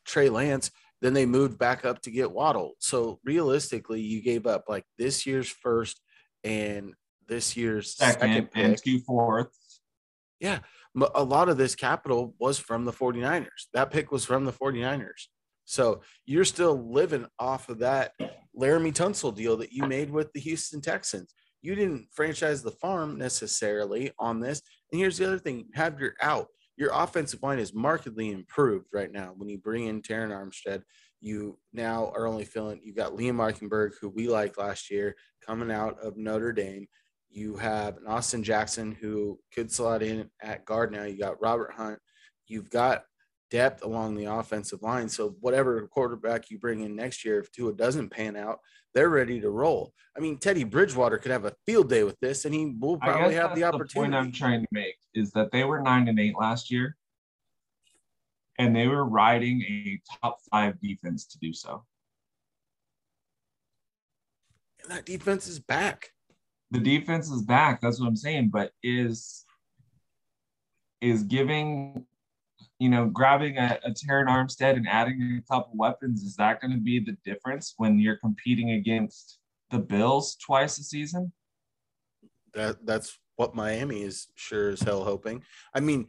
Trey 0.06 0.30
Lance. 0.30 0.72
Then 1.02 1.14
they 1.14 1.26
moved 1.26 1.58
back 1.58 1.86
up 1.86 2.02
to 2.04 2.12
get 2.12 2.32
Waddle. 2.32 2.74
So 2.80 3.20
realistically, 3.24 4.02
you 4.02 4.22
gave 4.22 4.46
up 4.48 4.66
like 4.68 4.86
this 4.98 5.26
year's 5.26 5.50
first 5.50 6.02
and 6.44 6.94
this 7.28 7.56
year's 7.58 7.96
Second, 7.96 8.20
second, 8.20 8.50
and 8.56 8.74
pick. 8.76 8.84
two 8.84 9.00
fourths. 9.00 9.82
M- 10.96 11.04
a 11.14 11.24
lot 11.24 11.50
of 11.50 11.58
this 11.58 11.76
capital 11.76 12.34
was 12.40 12.58
from 12.58 12.86
the 12.86 12.94
49ers. 12.94 13.68
That 13.74 13.92
pick 13.92 14.12
was 14.12 14.26
from 14.26 14.46
the 14.46 14.54
49ers. 14.54 15.28
So 15.66 16.02
you're 16.26 16.46
still 16.46 16.92
living 16.92 17.26
off 17.40 17.70
of 17.70 17.80
that 17.80 18.14
Laremy 18.58 18.94
Tunsil 18.94 19.36
deal 19.36 19.58
that 19.58 19.72
you 19.72 19.86
made 19.88 20.10
with 20.10 20.32
the 20.34 20.40
Houston 20.40 20.82
Texans. 20.82 21.34
You 21.62 21.76
didn't 21.76 22.08
franchise 22.14 22.62
the 22.62 22.72
farm 22.72 23.18
necessarily 23.18 24.12
on 24.20 24.40
this. 24.40 24.62
And 24.92 25.00
here's 25.00 25.18
the 25.18 25.28
other 25.28 25.40
thing 25.40 25.68
have 25.74 26.00
your 26.00 26.14
out. 26.22 26.48
Your 26.78 26.92
offensive 26.94 27.42
line 27.42 27.60
is 27.60 27.74
markedly 27.74 28.32
improved 28.32 28.88
right 28.94 29.12
now. 29.12 29.34
When 29.36 29.50
you 29.50 29.58
bring 29.58 29.88
in 29.88 30.02
Terron 30.02 30.30
Armstead, 30.30 30.84
you 31.22 31.58
now 31.74 32.12
are 32.16 32.28
only 32.28 32.46
feeling 32.46 32.82
you 32.84 32.94
got 32.94 33.14
Liam 33.14 33.38
Eichenberg, 33.38 33.92
who 34.00 34.10
we 34.10 34.28
liked 34.28 34.58
last 34.58 34.92
year, 34.92 35.16
coming 35.46 35.72
out 35.72 35.98
of 36.04 36.18
Notre 36.18 36.54
Dame. 36.54 36.86
You 37.30 37.58
have 37.58 37.98
an 37.98 38.08
Austin 38.08 38.44
Jackson 38.44 38.96
who 39.00 39.40
could 39.54 39.72
slot 39.72 40.04
in 40.04 40.30
at 40.42 40.66
guard 40.66 40.92
now. 40.92 41.04
You 41.04 41.18
got 41.18 41.42
Robert 41.42 41.74
Hunt. 41.74 42.00
You've 42.48 42.70
got 42.70 43.06
depth 43.56 43.86
along 43.86 44.16
the 44.16 44.26
offensive 44.26 44.82
line. 44.84 45.08
So 45.08 45.38
whatever 45.40 45.88
quarterback 45.88 46.52
you 46.52 46.60
bring 46.60 46.82
in 46.82 46.94
next 46.94 47.24
year, 47.24 47.40
if 47.40 47.50
Tua 47.54 47.74
doesn't 47.74 48.10
pan 48.10 48.36
out, 48.36 48.60
they're 48.94 49.10
ready 49.10 49.40
to 49.40 49.50
roll. 49.50 49.94
I 50.18 50.20
mean, 50.20 50.38
Teddy 50.38 50.66
Bridgewater 50.66 51.18
could 51.18 51.32
have 51.32 51.46
a 51.46 51.54
field 51.66 51.90
day 51.90 52.04
with 52.04 52.20
this, 52.20 52.44
and 52.44 52.54
he 52.54 52.76
will 52.78 52.98
probably 52.98 53.36
have 53.36 53.56
that's 53.56 53.62
the 53.62 53.66
point 53.66 53.76
opportunity. 53.76 54.16
I'm 54.18 54.32
trying 54.34 54.62
to 54.64 54.68
make 54.72 54.98
is 55.14 55.32
that 55.32 55.54
they 55.54 55.64
were 55.64 55.82
nine 55.82 56.10
and 56.10 56.20
eight 56.20 56.36
last 56.38 56.70
year, 56.70 56.98
and 58.60 58.76
they 58.76 58.88
were 58.88 59.06
riding 59.06 59.62
a 59.62 60.02
top 60.22 60.40
five 60.52 60.80
defense 60.82 61.26
to 61.28 61.40
do 61.40 61.54
so. 61.54 61.86
and 64.84 64.92
that 64.92 65.06
defense 65.06 65.48
is 65.48 65.60
back. 65.60 66.12
the 66.72 66.80
defense 66.80 67.32
is 67.32 67.42
back. 67.42 67.80
That's 67.82 68.02
what 68.02 68.08
I'm 68.08 68.18
saying. 68.18 68.50
But 68.50 68.72
is 68.84 69.46
is 71.00 71.24
giving, 71.24 72.06
you 72.80 72.90
know, 72.90 73.06
grabbing 73.06 73.58
a, 73.58 73.80
a 73.84 73.92
Terron 73.92 74.28
Armstead 74.28 74.76
and 74.76 74.88
adding 74.88 75.42
a 75.42 75.54
couple 75.54 75.72
weapons, 75.76 76.24
is 76.24 76.36
that 76.36 76.62
going 76.62 76.74
to 76.74 76.80
be 76.80 77.00
the 77.00 77.18
difference 77.24 77.74
when 77.78 78.00
you're 78.00 78.18
competing 78.18 78.72
against 78.72 79.40
the 79.72 79.80
Bills 79.80 80.36
twice 80.36 80.78
a 80.78 80.84
season? 80.84 81.32
That 82.54 82.86
that's 82.86 83.18
what 83.38 83.56
Miami 83.56 84.02
is 84.02 84.28
sure 84.36 84.70
as 84.70 84.82
hell 84.82 85.04
hoping. 85.04 85.44
I 85.74 85.80
mean, 85.80 86.08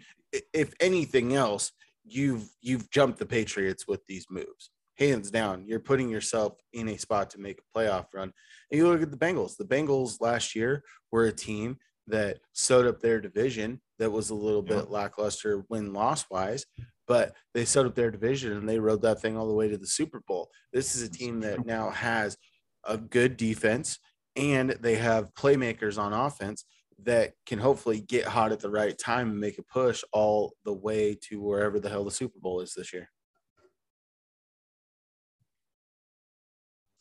if 0.52 0.75
anything 0.80 1.35
else, 1.35 1.73
you've 2.04 2.49
you've 2.61 2.90
jumped 2.90 3.18
the 3.18 3.26
Patriots 3.26 3.87
with 3.87 4.04
these 4.06 4.26
moves. 4.30 4.70
Hands 4.99 5.30
down, 5.30 5.66
you're 5.66 5.78
putting 5.78 6.08
yourself 6.08 6.54
in 6.73 6.88
a 6.88 6.96
spot 6.96 7.30
to 7.30 7.38
make 7.38 7.58
a 7.61 7.78
playoff 7.78 8.06
run. 8.14 8.32
And 8.70 8.78
you 8.78 8.88
look 8.88 9.02
at 9.02 9.11
the 9.11 9.16
Bengals. 9.16 9.56
The 9.56 9.64
Bengals 9.64 10.20
last 10.20 10.56
year 10.56 10.82
were 11.12 11.26
a 11.26 11.32
team 11.32 11.76
that 12.06 12.38
sewed 12.54 12.87
up 12.87 13.00
their 13.00 13.20
division 13.20 13.80
that 13.98 14.10
was 14.10 14.30
a 14.30 14.34
little 14.34 14.64
Yeah. 14.66 14.76
bit 14.76 14.90
lackluster 14.90 15.64
win 15.68 15.92
loss 15.92 16.28
wise, 16.30 16.66
but 17.06 17.34
they 17.54 17.64
set 17.64 17.86
up 17.86 17.94
their 17.94 18.10
division 18.10 18.52
and 18.52 18.68
they 18.68 18.78
rode 18.78 19.02
that 19.02 19.20
thing 19.20 19.36
all 19.36 19.46
the 19.48 19.54
way 19.54 19.68
to 19.68 19.78
the 19.78 19.86
Super 19.86 20.20
Bowl. 20.26 20.50
This 20.72 20.94
is 20.94 21.02
a 21.02 21.08
team 21.10 21.40
that 21.40 21.64
now 21.66 21.90
has 21.90 22.36
a 22.84 22.98
good 22.98 23.36
defense 23.36 23.98
and 24.36 24.70
they 24.70 24.96
have 24.96 25.32
playmakers 25.34 25.98
on 25.98 26.12
offense 26.12 26.64
that 26.98 27.34
can 27.46 27.58
hopefully 27.58 28.00
get 28.00 28.26
hot 28.26 28.52
at 28.52 28.60
the 28.60 28.70
right 28.70 28.96
time 28.98 29.30
and 29.30 29.40
make 29.40 29.58
a 29.58 29.62
push 29.62 30.02
all 30.12 30.54
the 30.64 30.72
way 30.72 31.14
to 31.28 31.40
wherever 31.40 31.78
the 31.80 31.88
hell 31.88 32.04
the 32.04 32.10
Super 32.10 32.38
Bowl 32.38 32.60
is 32.60 32.74
this 32.74 32.92
year. 32.92 33.10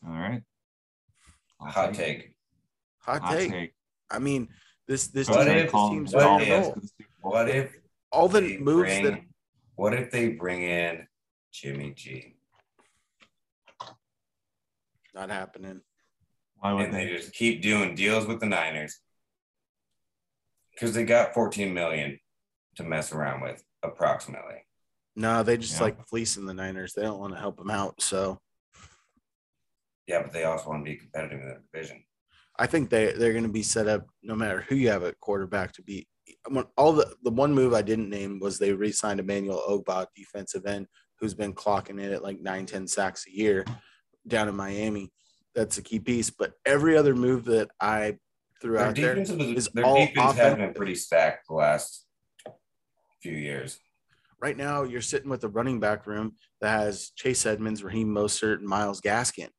All 0.06 0.14
right. 0.14 0.42
I'll 1.60 1.72
Hot 1.72 1.94
take. 1.94 2.36
Hot, 3.00 3.22
Hot 3.22 3.38
take. 3.38 3.52
take. 3.52 3.74
I 4.12 4.20
mean, 4.20 4.50
this 4.88 5.08
this 5.08 5.28
What 5.30 5.46
team, 5.46 5.58
if- 5.58 5.72
this 5.72 5.90
team's 5.90 6.14
what 6.14 6.40
ready 6.40 6.52
if- 6.52 6.76
What 7.22 7.50
if 7.50 7.76
All 8.12 8.28
the 8.30 8.42
they 8.42 8.58
moves 8.58 8.90
bring- 8.90 9.04
that 9.06 9.22
what 9.76 9.94
if 9.94 10.12
they 10.12 10.30
bring 10.30 10.62
in 10.64 11.08
Jimmy 11.52 11.92
G 11.94 12.34
not 15.14 15.30
happening. 15.30 15.82
Why 16.58 16.74
would 16.74 16.86
and 16.86 16.94
they 16.94 17.06
they? 17.06 17.16
just 17.16 17.34
keep 17.34 17.62
doing 17.62 17.96
deals 17.96 18.26
with 18.26 18.40
the 18.42 18.46
Niners 18.48 19.00
because 20.72 20.94
they 20.94 21.06
got 21.06 21.34
14 21.34 21.74
million 21.74 22.20
to 22.76 22.84
mess 22.84 23.14
around 23.14 23.42
with 23.42 23.64
approximately. 23.82 24.66
No, 25.16 25.42
they 25.44 25.56
just 25.58 25.76
Yeah. 25.78 25.84
like 25.84 26.08
fleecing 26.08 26.46
the 26.46 26.54
Niners. 26.54 26.94
They 26.94 27.04
don't 27.04 27.20
want 27.20 27.34
to 27.34 27.40
help 27.40 27.56
them 27.58 27.70
out. 27.72 28.02
So 28.02 28.42
Yeah, 30.08 30.22
but 30.22 30.34
they 30.34 30.44
also 30.44 30.70
want 30.70 30.86
to 30.86 30.92
be 30.92 30.98
competitive 30.98 31.40
in 31.42 31.48
the 31.48 31.64
division. 31.72 32.06
I 32.58 32.68
think 32.68 32.90
they 32.90 33.12
they're 33.14 33.34
going 33.34 33.44
to 33.44 33.50
be 33.50 33.64
set 33.64 33.88
up 33.88 34.08
no 34.24 34.36
matter 34.36 34.62
who 34.62 34.76
you 34.76 34.90
have 34.90 35.04
at 35.04 35.20
quarterback 35.20 35.74
to 35.74 35.82
be. 35.84 36.08
when- 36.50 36.66
All 36.78 36.94
the 36.94 37.16
the 37.24 37.32
one 37.32 37.54
move 37.54 37.74
I 37.74 37.82
didn't 37.82 38.10
name 38.10 38.40
was 38.40 38.58
they 38.58 38.74
re-signed 38.74 39.20
Emmanuel 39.20 39.62
Ogbah, 39.68 40.08
defensive 40.16 40.66
end, 40.66 40.88
who's 41.20 41.34
been 41.34 41.54
clocking 41.54 42.02
in 42.02 42.12
at 42.12 42.24
like 42.24 42.40
nine 42.40 42.66
ten 42.66 42.88
sacks 42.88 43.26
a 43.28 43.32
year 43.32 43.66
down 44.28 44.48
in 44.48 44.56
Miami. 44.56 45.12
that's 45.54 45.78
a 45.78 45.82
key 45.82 46.00
piece. 46.00 46.30
But 46.30 46.54
every 46.66 46.98
other 46.98 47.16
move 47.16 47.46
that 47.46 47.70
I 47.80 48.18
threw 48.62 48.78
Their 48.78 48.88
out 48.88 48.96
there 48.96 49.16
was, 49.16 49.30
is 49.30 49.68
their 49.74 49.86
all 49.86 50.06
defense 50.06 50.36
has 50.38 50.56
been 50.58 50.74
pretty 50.74 50.96
stacked 50.96 51.48
the 51.48 51.56
last 51.56 52.06
few 53.22 53.34
years. 53.34 53.80
right 54.42 54.58
now 54.58 54.84
you're 54.84 55.02
sitting 55.02 55.30
with 55.30 55.44
a 55.44 55.48
running 55.50 55.80
back 55.80 56.06
room 56.08 56.36
that 56.62 56.70
has 56.80 57.12
Chase 57.16 57.46
Edmonds, 57.46 57.84
Raheem 57.84 58.10
Mostert, 58.14 58.60
and 58.60 58.68
Myles 58.68 59.02
Gaskin. 59.02 59.50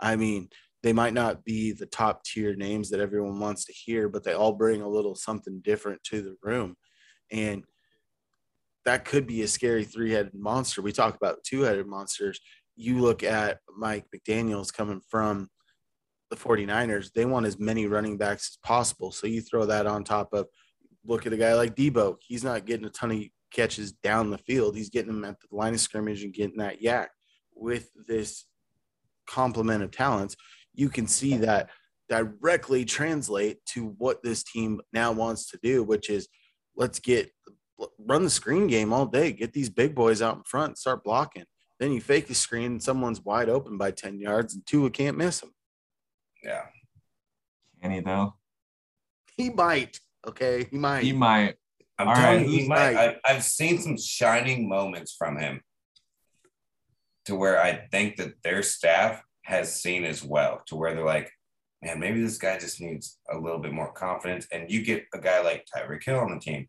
I 0.00 0.16
mean, 0.16 0.48
they 0.82 0.92
might 0.92 1.14
not 1.14 1.44
be 1.44 1.72
the 1.72 1.86
top 1.86 2.24
tier 2.24 2.54
names 2.54 2.90
that 2.90 3.00
everyone 3.00 3.38
wants 3.38 3.64
to 3.66 3.72
hear, 3.72 4.08
but 4.08 4.24
they 4.24 4.32
all 4.32 4.52
bring 4.52 4.82
a 4.82 4.88
little 4.88 5.14
something 5.14 5.60
different 5.64 6.02
to 6.04 6.22
the 6.22 6.36
room. 6.42 6.76
And 7.30 7.64
that 8.84 9.04
could 9.04 9.26
be 9.26 9.42
a 9.42 9.48
scary 9.48 9.84
three 9.84 10.12
headed 10.12 10.34
monster. 10.34 10.82
We 10.82 10.92
talk 10.92 11.14
about 11.14 11.44
two 11.44 11.62
headed 11.62 11.86
monsters. 11.86 12.40
You 12.74 12.98
look 12.98 13.22
at 13.22 13.58
Mike 13.76 14.06
McDaniels 14.14 14.72
coming 14.72 15.00
from 15.08 15.48
the 16.30 16.36
49ers, 16.36 17.12
they 17.12 17.26
want 17.26 17.46
as 17.46 17.58
many 17.58 17.86
running 17.86 18.16
backs 18.16 18.52
as 18.52 18.58
possible. 18.66 19.12
So 19.12 19.26
you 19.26 19.42
throw 19.42 19.66
that 19.66 19.86
on 19.86 20.02
top 20.02 20.32
of 20.32 20.46
look 21.04 21.26
at 21.26 21.32
a 21.32 21.36
guy 21.36 21.54
like 21.54 21.76
Deebo. 21.76 22.16
He's 22.20 22.42
not 22.42 22.64
getting 22.64 22.86
a 22.86 22.90
ton 22.90 23.10
of 23.10 23.22
catches 23.52 23.92
down 23.92 24.30
the 24.30 24.38
field. 24.38 24.74
He's 24.74 24.88
getting 24.88 25.12
them 25.12 25.24
at 25.24 25.36
the 25.40 25.54
line 25.54 25.74
of 25.74 25.80
scrimmage 25.80 26.24
and 26.24 26.32
getting 26.32 26.56
that 26.56 26.80
YAC. 26.80 27.08
With 27.54 27.90
this 28.08 28.46
complement 29.26 29.82
of 29.84 29.90
talents, 29.90 30.36
you 30.74 30.88
can 30.88 31.06
see 31.06 31.36
that 31.38 31.70
directly 32.08 32.84
translate 32.84 33.64
to 33.66 33.94
what 33.98 34.22
this 34.22 34.42
team 34.42 34.80
now 34.92 35.12
wants 35.12 35.50
to 35.50 35.58
do, 35.62 35.82
which 35.82 36.10
is 36.10 36.28
let's 36.76 36.98
get 36.98 37.30
run 37.98 38.22
the 38.22 38.30
screen 38.30 38.66
game 38.66 38.92
all 38.92 39.06
day, 39.06 39.32
get 39.32 39.52
these 39.52 39.70
big 39.70 39.94
boys 39.94 40.22
out 40.22 40.36
in 40.36 40.42
front, 40.44 40.78
start 40.78 41.02
blocking. 41.04 41.44
Then 41.80 41.92
you 41.92 42.00
fake 42.00 42.28
the 42.28 42.34
screen, 42.34 42.72
and 42.72 42.82
someone's 42.82 43.24
wide 43.24 43.48
open 43.48 43.76
by 43.76 43.90
10 43.90 44.20
yards, 44.20 44.54
and 44.54 44.64
Tua 44.64 44.90
can't 44.90 45.16
miss 45.16 45.42
him. 45.42 45.50
Yeah. 46.42 46.66
Can 47.82 47.90
he 47.90 48.00
though? 48.00 48.34
He 49.36 49.50
might. 49.50 49.98
Okay. 50.26 50.68
He 50.70 50.78
might. 50.78 51.02
He 51.02 51.12
might. 51.12 51.56
I'm 51.98 52.08
All 52.08 52.14
telling 52.14 52.36
right, 52.38 52.46
you, 52.46 52.52
he 52.52 52.58
who's 52.60 52.68
might. 52.68 52.96
I, 52.96 53.16
I've 53.24 53.42
seen 53.42 53.80
some 53.80 53.98
shining 53.98 54.68
moments 54.68 55.14
from 55.16 55.38
him 55.38 55.62
to 57.24 57.34
where 57.34 57.60
I 57.60 57.86
think 57.90 58.16
that 58.16 58.34
their 58.42 58.62
staff 58.62 59.22
has 59.44 59.80
seen 59.80 60.04
as 60.04 60.22
well, 60.22 60.62
to 60.66 60.76
where 60.76 60.94
they're 60.94 61.04
like, 61.04 61.30
man, 61.82 61.98
maybe 61.98 62.22
this 62.22 62.38
guy 62.38 62.58
just 62.58 62.80
needs 62.80 63.18
a 63.30 63.36
little 63.36 63.58
bit 63.58 63.72
more 63.72 63.92
confidence. 63.92 64.46
And 64.52 64.70
you 64.70 64.82
get 64.84 65.04
a 65.14 65.18
guy 65.18 65.40
like 65.42 65.66
Tyreek 65.74 66.04
Hill 66.04 66.18
on 66.18 66.32
the 66.34 66.40
team. 66.40 66.68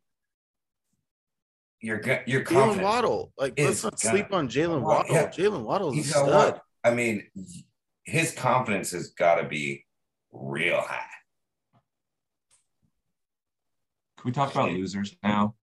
You're 1.81 1.99
go- 1.99 2.23
you're 2.25 2.41
Jaylen 2.41 2.47
confident. 2.47 2.83
Waddle. 2.83 3.33
Like, 3.37 3.53
let's 3.59 3.83
not 3.83 3.99
gonna- 4.01 4.11
sleep 4.17 4.33
on 4.33 4.47
Jaylen 4.47 4.81
Waddle. 4.81 5.13
yeah. 5.13 5.27
Jaylen 5.29 5.63
Waddle's 5.63 5.93
a 5.93 5.97
He's 5.97 6.09
a 6.09 6.11
stud. 6.13 6.29
lot. 6.29 6.61
I 6.83 6.93
mean, 6.93 7.29
his 8.05 8.33
confidence 8.33 8.91
has 8.91 9.09
got 9.09 9.35
to 9.35 9.47
be 9.47 9.85
real 10.31 10.81
high. 10.81 11.05
Can 14.17 14.29
we 14.29 14.31
talk 14.31 14.51
about 14.51 14.71
losers 14.71 15.15
now? 15.21 15.55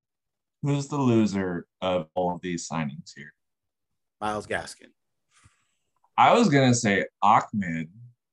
Who's 0.62 0.88
the 0.88 0.98
loser 0.98 1.66
of 1.80 2.08
all 2.14 2.34
of 2.34 2.42
these 2.42 2.68
signings 2.68 3.12
here? 3.16 3.32
Myles 4.20 4.46
Gaskin. 4.46 4.88
I 6.20 6.34
was 6.34 6.50
gonna 6.50 6.74
say 6.74 7.06
Ahmed. 7.22 7.88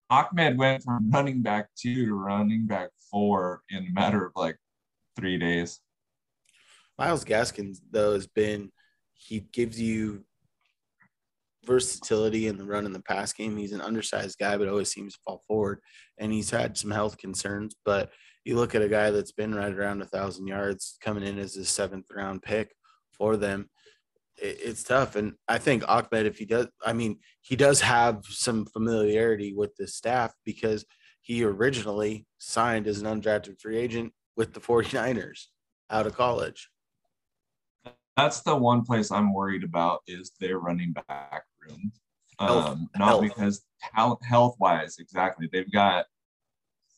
Ahmed 0.09 0.57
went 0.57 0.83
from 0.83 1.09
running 1.09 1.41
back 1.41 1.69
two 1.77 2.07
to 2.07 2.15
running 2.15 2.67
back 2.67 2.89
four 3.09 3.61
in 3.69 3.87
a 3.87 3.91
matter 3.93 4.25
of 4.25 4.33
like 4.35 4.57
three 5.15 5.37
days. 5.37 5.79
Myles 6.99 7.23
Gaskin, 7.23 7.77
though, 7.89 8.11
has 8.11 8.27
been 8.27 8.73
he 9.13 9.39
gives 9.39 9.79
you 9.79 10.25
versatility 11.65 12.47
in 12.47 12.57
the 12.57 12.65
run 12.65 12.85
and 12.85 12.93
the 12.93 13.03
pass 13.03 13.31
game. 13.31 13.55
He's 13.55 13.71
an 13.71 13.79
undersized 13.79 14.37
guy, 14.37 14.57
but 14.57 14.67
always 14.67 14.91
seems 14.91 15.13
to 15.13 15.19
fall 15.25 15.45
forward. 15.47 15.79
And 16.17 16.33
he's 16.33 16.49
had 16.49 16.77
some 16.77 16.91
health 16.91 17.17
concerns. 17.17 17.73
But 17.85 18.11
you 18.43 18.57
look 18.57 18.75
at 18.75 18.81
a 18.81 18.89
guy 18.89 19.11
that's 19.11 19.31
been 19.31 19.55
right 19.55 19.73
around 19.73 20.01
a 20.01 20.05
thousand 20.05 20.47
yards 20.47 20.97
coming 21.01 21.23
in 21.23 21.39
as 21.39 21.55
a 21.55 21.63
seventh 21.63 22.07
round 22.13 22.41
pick 22.41 22.69
for 23.17 23.37
them. 23.37 23.69
It- 24.37 24.59
It's 24.61 24.83
tough. 24.83 25.15
And 25.15 25.35
I 25.47 25.57
think 25.57 25.83
Ahmed, 25.87 26.25
if 26.25 26.37
he 26.37 26.45
does, 26.45 26.67
I 26.85 26.93
mean, 26.93 27.19
he 27.41 27.55
does 27.55 27.81
have 27.81 28.23
some 28.25 28.65
familiarity 28.65 29.53
with 29.53 29.75
the 29.75 29.87
staff 29.87 30.33
because 30.45 30.85
he 31.21 31.43
originally 31.43 32.25
signed 32.37 32.87
as 32.87 33.01
an 33.01 33.07
undrafted 33.21 33.59
free 33.59 33.77
agent 33.77 34.13
with 34.35 34.53
the 34.53 34.59
49ers 34.61 35.47
out 35.89 36.07
of 36.07 36.15
college. 36.15 36.69
That's 38.15 38.41
the 38.41 38.55
one 38.55 38.83
place 38.83 39.11
I'm 39.11 39.33
worried 39.33 39.63
about 39.63 40.01
is 40.07 40.31
their 40.39 40.57
running 40.59 40.93
back 41.07 41.43
room. 41.61 41.91
Health. 42.39 42.67
Um, 42.67 42.89
not 42.97 43.07
Health. 43.09 43.21
because 43.23 43.61
talent 43.95 44.23
health 44.23 44.55
wise, 44.59 44.97
exactly. 44.99 45.49
They've 45.51 45.71
got 45.71 46.05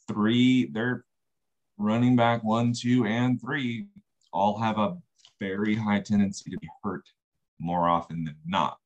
three, 0.08 0.65
their 0.72 1.05
running 1.77 2.15
back 2.15 2.43
one, 2.43 2.74
two, 2.74 3.05
and 3.05 3.39
three 3.39 3.88
all 4.34 4.58
have 4.60 4.77
a 4.77 4.98
very 5.39 5.75
high 5.75 6.00
tendency 6.01 6.50
to 6.51 6.58
be 6.58 6.67
hurt 6.84 7.03
more 7.60 7.88
often 7.89 8.24
than 8.24 8.36
not. 8.46 8.78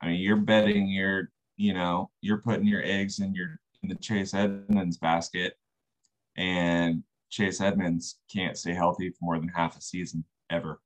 I 0.00 0.08
mean, 0.08 0.20
you're 0.20 0.36
betting 0.36 0.88
your, 0.88 1.30
you 1.56 1.74
know, 1.74 2.10
you're 2.20 2.38
putting 2.38 2.66
your 2.66 2.82
eggs 2.84 3.18
in 3.20 3.34
your 3.34 3.58
in 3.82 3.88
the 3.88 3.94
Chase 3.96 4.34
Edmonds 4.34 4.98
basket, 4.98 5.54
and 6.36 7.02
Chase 7.30 7.60
Edmonds 7.60 8.18
can't 8.32 8.56
stay 8.56 8.74
healthy 8.74 9.10
for 9.10 9.18
more 9.22 9.38
than 9.38 9.48
half 9.48 9.76
a 9.76 9.80
season 9.80 10.24
ever. 10.50 10.80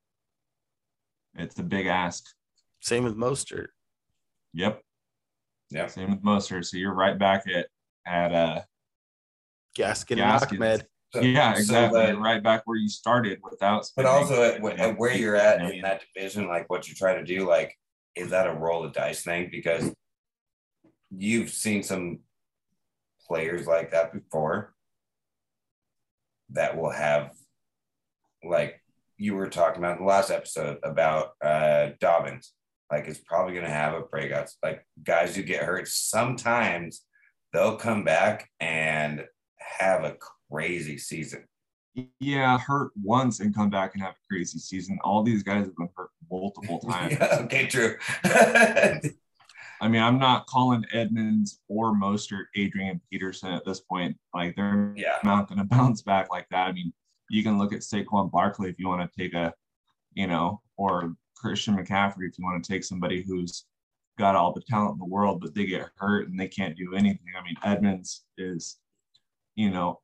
It's 1.37 1.59
a 1.59 1.63
big 1.63 1.87
ask. 1.87 2.25
Same 2.81 3.05
with 3.05 3.17
Mostert. 3.17 3.69
Yep. 4.53 4.81
Yeah. 5.71 5.87
Same 5.89 6.11
with 6.11 6.23
Mostert. 6.23 6.65
So 6.67 6.77
you're 6.77 6.95
right 6.95 7.19
back 7.19 7.45
at 7.49 7.67
at 8.07 8.35
uh 8.35 8.61
Gaskin 9.77 10.19
Gaskins. 10.19 10.53
and 10.53 10.63
Ahmed. 10.63 10.87
So- 11.15 11.21
yeah, 11.21 11.53
so 11.55 11.59
exactly. 11.61 12.01
that- 12.07 12.19
right 12.19 12.43
back 12.43 12.63
where 12.65 12.77
you 12.77 12.89
started 12.89 13.39
without 13.43 13.89
but 13.97 14.05
also 14.05 14.43
at, 14.43 14.61
you 14.61 14.69
wh- 14.69 14.77
know, 14.77 14.91
at 14.91 14.99
where 14.99 15.15
you're 15.17 15.37
at 15.37 15.61
in 15.71 15.81
that 15.83 16.03
division, 16.15 16.49
like 16.49 16.69
what 16.69 16.89
you're 16.89 16.97
trying 16.97 17.25
to 17.25 17.39
do, 17.39 17.47
like 17.49 17.79
is 18.17 18.31
that 18.31 18.47
a 18.49 18.53
roll 18.53 18.85
of 18.85 18.93
dice 18.93 19.23
thing? 19.23 19.49
Because 19.51 19.93
you've 21.17 21.51
seen 21.51 21.83
some 21.83 22.21
players 23.29 23.67
like 23.67 23.93
that 23.93 24.13
before 24.13 24.75
that 26.51 26.77
will 26.77 26.91
have, 26.91 27.31
like 28.45 28.81
you 29.17 29.35
were 29.35 29.49
talking 29.49 29.79
about 29.79 29.99
in 29.99 30.03
the 30.05 30.09
last 30.09 30.31
episode 30.31 30.79
about 30.83 31.31
uh 31.43 31.91
Dobbins. 32.01 32.53
Like 32.91 33.07
it's 33.07 33.21
probably 33.21 33.55
gonna 33.55 33.71
have 33.71 33.95
a 33.95 34.01
breakout. 34.03 34.51
Like 34.63 34.85
guys 35.03 35.35
who 35.37 35.43
get 35.43 35.63
hurt, 35.65 35.89
sometimes 35.89 37.05
they'll 37.53 37.77
come 37.77 38.05
back 38.05 38.51
and 38.61 39.25
have 39.59 40.05
a 40.05 40.17
crazy 40.51 40.99
season. 40.99 41.45
Yeah, 42.19 42.59
hurt 42.59 42.91
once 43.01 43.39
and 43.41 43.55
come 43.55 43.71
back 43.71 43.95
and 43.95 44.03
have 44.03 44.15
a 44.15 44.27
crazy 44.29 44.59
season. 44.59 44.99
All 45.05 45.23
these 45.23 45.45
guys 45.45 45.67
have 45.67 45.77
been 45.77 45.89
hurt 45.97 46.11
multiple 46.31 46.81
times. 46.89 47.13
yeah, 47.13 47.39
okay, 47.43 47.67
true. 47.67 47.97
I 49.81 49.89
mean, 49.89 50.03
I'm 50.03 50.19
not 50.19 50.47
calling 50.47 50.85
Edmonds 50.93 51.61
or 51.69 51.95
Mostert 51.95 52.45
Adrian 52.57 53.01
Peterson 53.11 53.53
at 53.53 53.65
this 53.65 53.81
point. 53.81 54.17
Like 54.33 54.57
they're 54.57 54.95
yeah. 54.97 55.19
not 55.23 55.49
going 55.49 55.59
to 55.59 55.65
bounce 55.65 56.03
back 56.03 56.31
like 56.31 56.49
that. 56.51 56.69
I 56.69 56.73
mean, 56.73 56.93
you 57.31 57.43
can 57.43 57.59
look 57.59 57.73
at 57.73 57.81
Saquon 57.81 58.31
Barkley 58.31 58.71
if 58.71 58.79
you 58.79 58.89
want 58.89 59.03
to 59.03 59.23
take 59.23 59.35
a, 59.35 59.53
you 60.15 60.27
know, 60.27 60.61
or 60.77 61.15
Christian 61.37 61.77
McCaffrey 61.77 62.29
if 62.29 62.39
you 62.39 62.45
want 62.45 62.63
to 62.63 62.73
take 62.73 62.85
somebody 62.85 63.23
who's 63.23 63.67
got 64.19 64.37
all 64.37 64.53
the 64.53 64.63
talent 64.63 64.95
in 64.95 64.99
the 64.99 65.05
world, 65.05 65.41
but 65.41 65.55
they 65.55 65.67
get 65.67 65.89
hurt 65.97 66.29
and 66.29 66.39
they 66.39 66.49
can't 66.49 66.77
do 66.77 66.95
anything. 66.95 67.33
I 67.39 67.43
mean, 67.43 67.57
Edmonds 67.65 68.25
is, 68.39 68.79
you 69.57 69.71
know, 69.71 70.01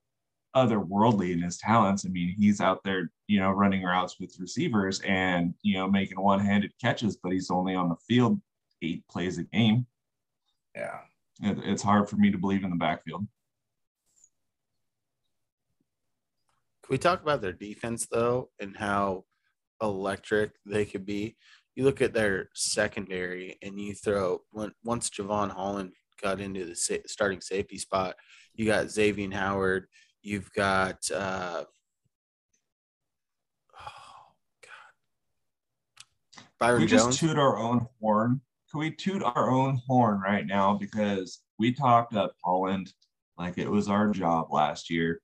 otherworldly 0.56 1.32
in 1.32 1.42
his 1.42 1.58
talents. 1.58 2.04
I 2.04 2.08
mean, 2.08 2.34
he's 2.38 2.60
out 2.60 2.80
there, 2.84 3.10
you 3.28 3.38
know, 3.38 3.50
running 3.50 3.82
routes 3.82 4.16
with 4.18 4.36
receivers 4.40 5.00
and, 5.00 5.54
you 5.62 5.74
know, 5.74 5.88
making 5.88 6.20
one 6.20 6.40
handed 6.40 6.72
catches, 6.80 7.16
but 7.16 7.32
he's 7.32 7.50
only 7.50 7.74
on 7.74 7.88
the 7.88 7.96
field 8.08 8.40
eight 8.82 9.06
plays 9.08 9.38
a 9.38 9.44
game. 9.44 9.86
Yeah. 10.74 11.00
It, 11.42 11.58
it's 11.64 11.82
hard 11.82 12.08
for 12.08 12.16
me 12.16 12.30
to 12.30 12.38
believe 12.38 12.64
in 12.64 12.70
the 12.70 12.76
backfield. 12.76 13.26
Can 16.84 16.94
we 16.94 16.98
talk 16.98 17.22
about 17.22 17.40
their 17.40 17.52
defense 17.52 18.06
though 18.10 18.50
and 18.60 18.76
how 18.76 19.24
electric 19.82 20.52
they 20.66 20.84
could 20.84 21.06
be? 21.06 21.36
You 21.76 21.84
look 21.84 22.02
at 22.02 22.12
their 22.12 22.50
secondary 22.54 23.56
and 23.62 23.80
you 23.80 23.94
throw 23.94 24.40
when 24.50 24.72
once 24.84 25.08
Jevon 25.08 25.50
Holland 25.50 25.92
got 26.20 26.40
into 26.40 26.64
the 26.66 26.74
sa- 26.74 27.06
starting 27.06 27.40
safety 27.40 27.78
spot, 27.78 28.16
you 28.54 28.66
got 28.66 28.90
Xavier 28.90 29.30
Howard, 29.32 29.86
you've 30.22 30.52
got 30.52 31.10
uh, 31.10 31.64
oh 33.78 34.32
God, 34.62 36.44
Byron 36.58 36.80
we 36.82 36.86
Jones. 36.86 37.06
just 37.06 37.20
toot 37.20 37.38
our 37.38 37.58
own 37.58 37.86
horn? 38.00 38.40
Can 38.70 38.80
we 38.80 38.90
toot 38.92 39.22
our 39.22 39.50
own 39.50 39.80
horn 39.86 40.20
right 40.20 40.46
now? 40.46 40.74
Because 40.74 41.42
we 41.58 41.72
talked 41.72 42.14
up 42.14 42.34
Holland 42.44 42.92
like 43.36 43.58
it 43.58 43.70
was 43.70 43.88
our 43.88 44.10
job 44.10 44.52
last 44.52 44.90
year, 44.90 45.20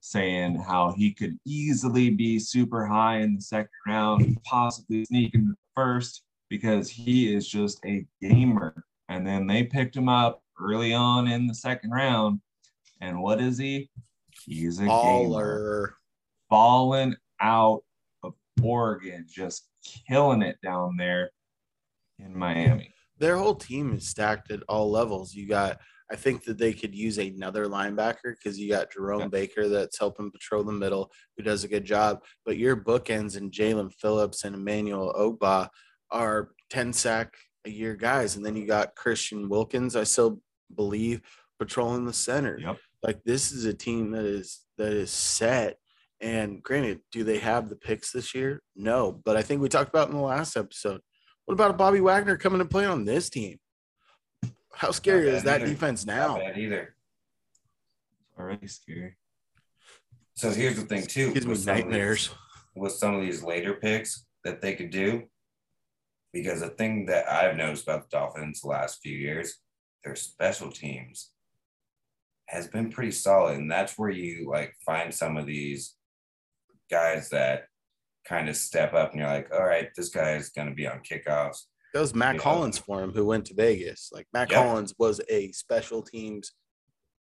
saying 0.00 0.56
how 0.56 0.92
he 0.96 1.12
could 1.12 1.38
easily 1.44 2.10
be 2.10 2.38
super 2.38 2.86
high 2.86 3.18
in 3.18 3.36
the 3.36 3.40
second 3.42 3.68
round, 3.86 4.38
possibly 4.44 5.04
sneak 5.04 5.34
into 5.34 5.50
the 5.50 5.56
first, 5.76 6.22
because 6.48 6.88
he 6.88 7.32
is 7.32 7.46
just 7.46 7.84
a 7.84 8.06
gamer. 8.20 8.84
And 9.10 9.26
then 9.26 9.46
they 9.46 9.64
picked 9.64 9.96
him 9.96 10.08
up 10.08 10.42
early 10.60 10.92
on 10.92 11.28
in 11.28 11.46
the 11.46 11.54
second 11.54 11.90
round. 11.90 12.40
And 13.00 13.20
what 13.20 13.40
is 13.40 13.58
he? 13.58 13.90
He's 14.44 14.78
a 14.78 14.82
gamer. 14.84 14.88
Baller. 14.90 15.88
Balling 16.50 17.14
out 17.40 17.82
of 18.22 18.34
Oregon, 18.62 19.26
just 19.28 19.68
killing 20.08 20.42
it 20.42 20.56
down 20.62 20.96
there 20.96 21.30
in 22.18 22.36
Miami. 22.36 22.94
Their 23.18 23.36
whole 23.36 23.54
team 23.54 23.92
is 23.94 24.08
stacked 24.08 24.50
at 24.50 24.62
all 24.68 24.90
levels. 24.90 25.34
You 25.34 25.46
got, 25.46 25.78
I 26.10 26.16
think 26.16 26.44
that 26.44 26.56
they 26.56 26.72
could 26.72 26.94
use 26.94 27.18
another 27.18 27.66
linebacker 27.66 28.32
because 28.34 28.58
you 28.58 28.70
got 28.70 28.92
Jerome 28.92 29.20
Yeah. 29.22 29.28
Baker 29.28 29.68
that's 29.68 29.98
helping 29.98 30.30
patrol 30.30 30.64
the 30.64 30.72
middle, 30.72 31.10
who 31.36 31.42
does 31.42 31.64
a 31.64 31.68
good 31.68 31.84
job. 31.84 32.22
But 32.46 32.56
your 32.56 32.76
bookends 32.76 33.36
and 33.36 33.52
Jaelan 33.52 33.92
Phillips 33.92 34.44
and 34.44 34.54
Emmanuel 34.54 35.12
Ogbah 35.18 35.68
are 36.10 36.52
10 36.70 36.92
sack 36.92 37.34
a 37.66 37.70
year 37.70 37.94
guys. 37.94 38.36
And 38.36 38.46
then 38.46 38.56
you 38.56 38.66
got 38.66 38.94
Christian 38.94 39.48
Wilkins, 39.48 39.96
I 39.96 40.04
still 40.04 40.40
believe, 40.74 41.20
patrolling 41.58 42.04
the 42.06 42.12
center. 42.12 42.58
Yep. 42.58 42.78
Like 43.02 43.22
this 43.24 43.52
is 43.52 43.64
a 43.64 43.74
team 43.74 44.10
that 44.12 44.24
is 44.24 44.60
that 44.76 44.92
is 44.92 45.10
set. 45.10 45.78
And 46.20 46.62
granted, 46.62 47.00
do 47.12 47.22
they 47.22 47.38
have 47.38 47.68
the 47.68 47.76
picks 47.76 48.10
this 48.10 48.34
year? 48.34 48.60
No, 48.74 49.12
but 49.24 49.36
I 49.36 49.42
think 49.42 49.60
we 49.60 49.68
talked 49.68 49.88
about 49.90 50.08
in 50.08 50.16
the 50.16 50.20
last 50.22 50.56
episode. 50.56 51.00
What 51.44 51.54
about 51.54 51.70
a 51.70 51.74
Bobby 51.74 52.00
Wagner 52.00 52.36
coming 52.36 52.58
to 52.58 52.64
play 52.64 52.84
on 52.86 53.04
this 53.04 53.30
team? 53.30 53.58
How 54.74 54.90
scary 54.90 55.28
is 55.28 55.44
that 55.44 55.60
either. 55.62 55.70
defense 55.70 56.04
Not 56.04 56.14
now? 56.16 56.38
bad 56.38 56.58
either. 56.58 56.94
Already 58.38 58.66
scary. 58.66 59.16
So 60.34 60.50
here's 60.50 60.76
the 60.76 60.82
thing 60.82 61.06
too. 61.06 61.32
Gives 61.32 61.46
me 61.46 61.54
some 61.54 61.70
of 61.70 61.76
these- 61.76 61.84
nightmares. 61.84 62.30
with 62.74 62.92
some 62.92 63.14
of 63.14 63.22
these 63.22 63.42
later 63.42 63.74
picks 63.74 64.24
that 64.44 64.60
they 64.60 64.74
could 64.74 64.90
do. 64.90 65.24
Because 66.32 66.60
the 66.60 66.68
thing 66.70 67.06
that 67.06 67.28
I've 67.28 67.56
noticed 67.56 67.84
about 67.84 68.02
the 68.10 68.16
Dolphins 68.16 68.60
the 68.60 68.68
last 68.68 69.00
few 69.02 69.16
years, 69.16 69.60
their 70.04 70.14
special 70.14 70.70
teams 70.70 71.32
has 72.48 72.66
been 72.66 72.90
pretty 72.90 73.12
solid. 73.12 73.58
And 73.58 73.70
that's 73.70 73.96
where 73.98 74.10
you 74.10 74.48
like 74.50 74.74
find 74.84 75.12
some 75.14 75.36
of 75.36 75.46
these 75.46 75.94
guys 76.90 77.28
that 77.30 77.64
kind 78.26 78.48
of 78.48 78.56
step 78.56 78.94
up 78.94 79.10
and 79.12 79.20
you're 79.20 79.28
like, 79.28 79.48
all 79.54 79.64
right, 79.64 79.88
this 79.96 80.08
guy 80.08 80.32
is 80.34 80.50
going 80.50 80.68
to 80.68 80.74
be 80.74 80.86
on 80.86 81.00
kickoffs. 81.00 81.64
That 81.94 82.00
was 82.00 82.14
Matt 82.14 82.36
Yeah. 82.36 82.40
Collins 82.42 82.78
for 82.78 83.02
him 83.02 83.12
who 83.12 83.24
went 83.24 83.46
to 83.46 83.54
Vegas. 83.54 84.10
Like 84.12 84.26
Matt 84.32 84.50
Yep. 84.50 84.62
Collins 84.62 84.94
was 84.98 85.20
a 85.30 85.52
special 85.52 86.02
teams 86.02 86.52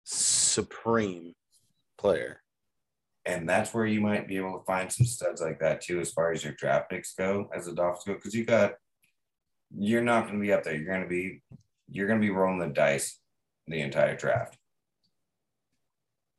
supreme 0.04 1.34
player. 1.98 2.42
And 3.26 3.50
that's 3.50 3.74
where 3.74 3.88
you 3.88 4.02
might 4.02 4.28
be 4.28 4.38
able 4.38 4.60
to 4.60 4.66
find 4.66 4.92
some 4.92 5.06
studs 5.08 5.42
like 5.42 5.60
that 5.60 5.82
too, 5.82 6.00
as 6.00 6.12
far 6.12 6.32
as 6.32 6.44
your 6.44 6.54
draft 6.54 6.92
picks 6.92 7.14
go, 7.16 7.50
as 7.56 7.66
the 7.66 7.74
Dolphins 7.74 8.04
go, 8.06 8.14
because 8.14 8.36
you 8.36 8.46
got 8.46 8.74
you're 9.76 10.04
not 10.04 10.26
going 10.28 10.36
to 10.36 10.42
be 10.42 10.54
up 10.54 10.64
there. 10.64 10.76
You're 10.76 10.86
going 10.86 11.02
to 11.02 11.08
be 11.10 11.42
you're 11.90 12.08
going 12.08 12.22
to 12.22 12.26
be 12.26 12.32
rolling 12.32 12.60
the 12.60 12.68
dice 12.68 13.20
the 13.68 13.82
entire 13.82 14.16
draft. 14.16 14.58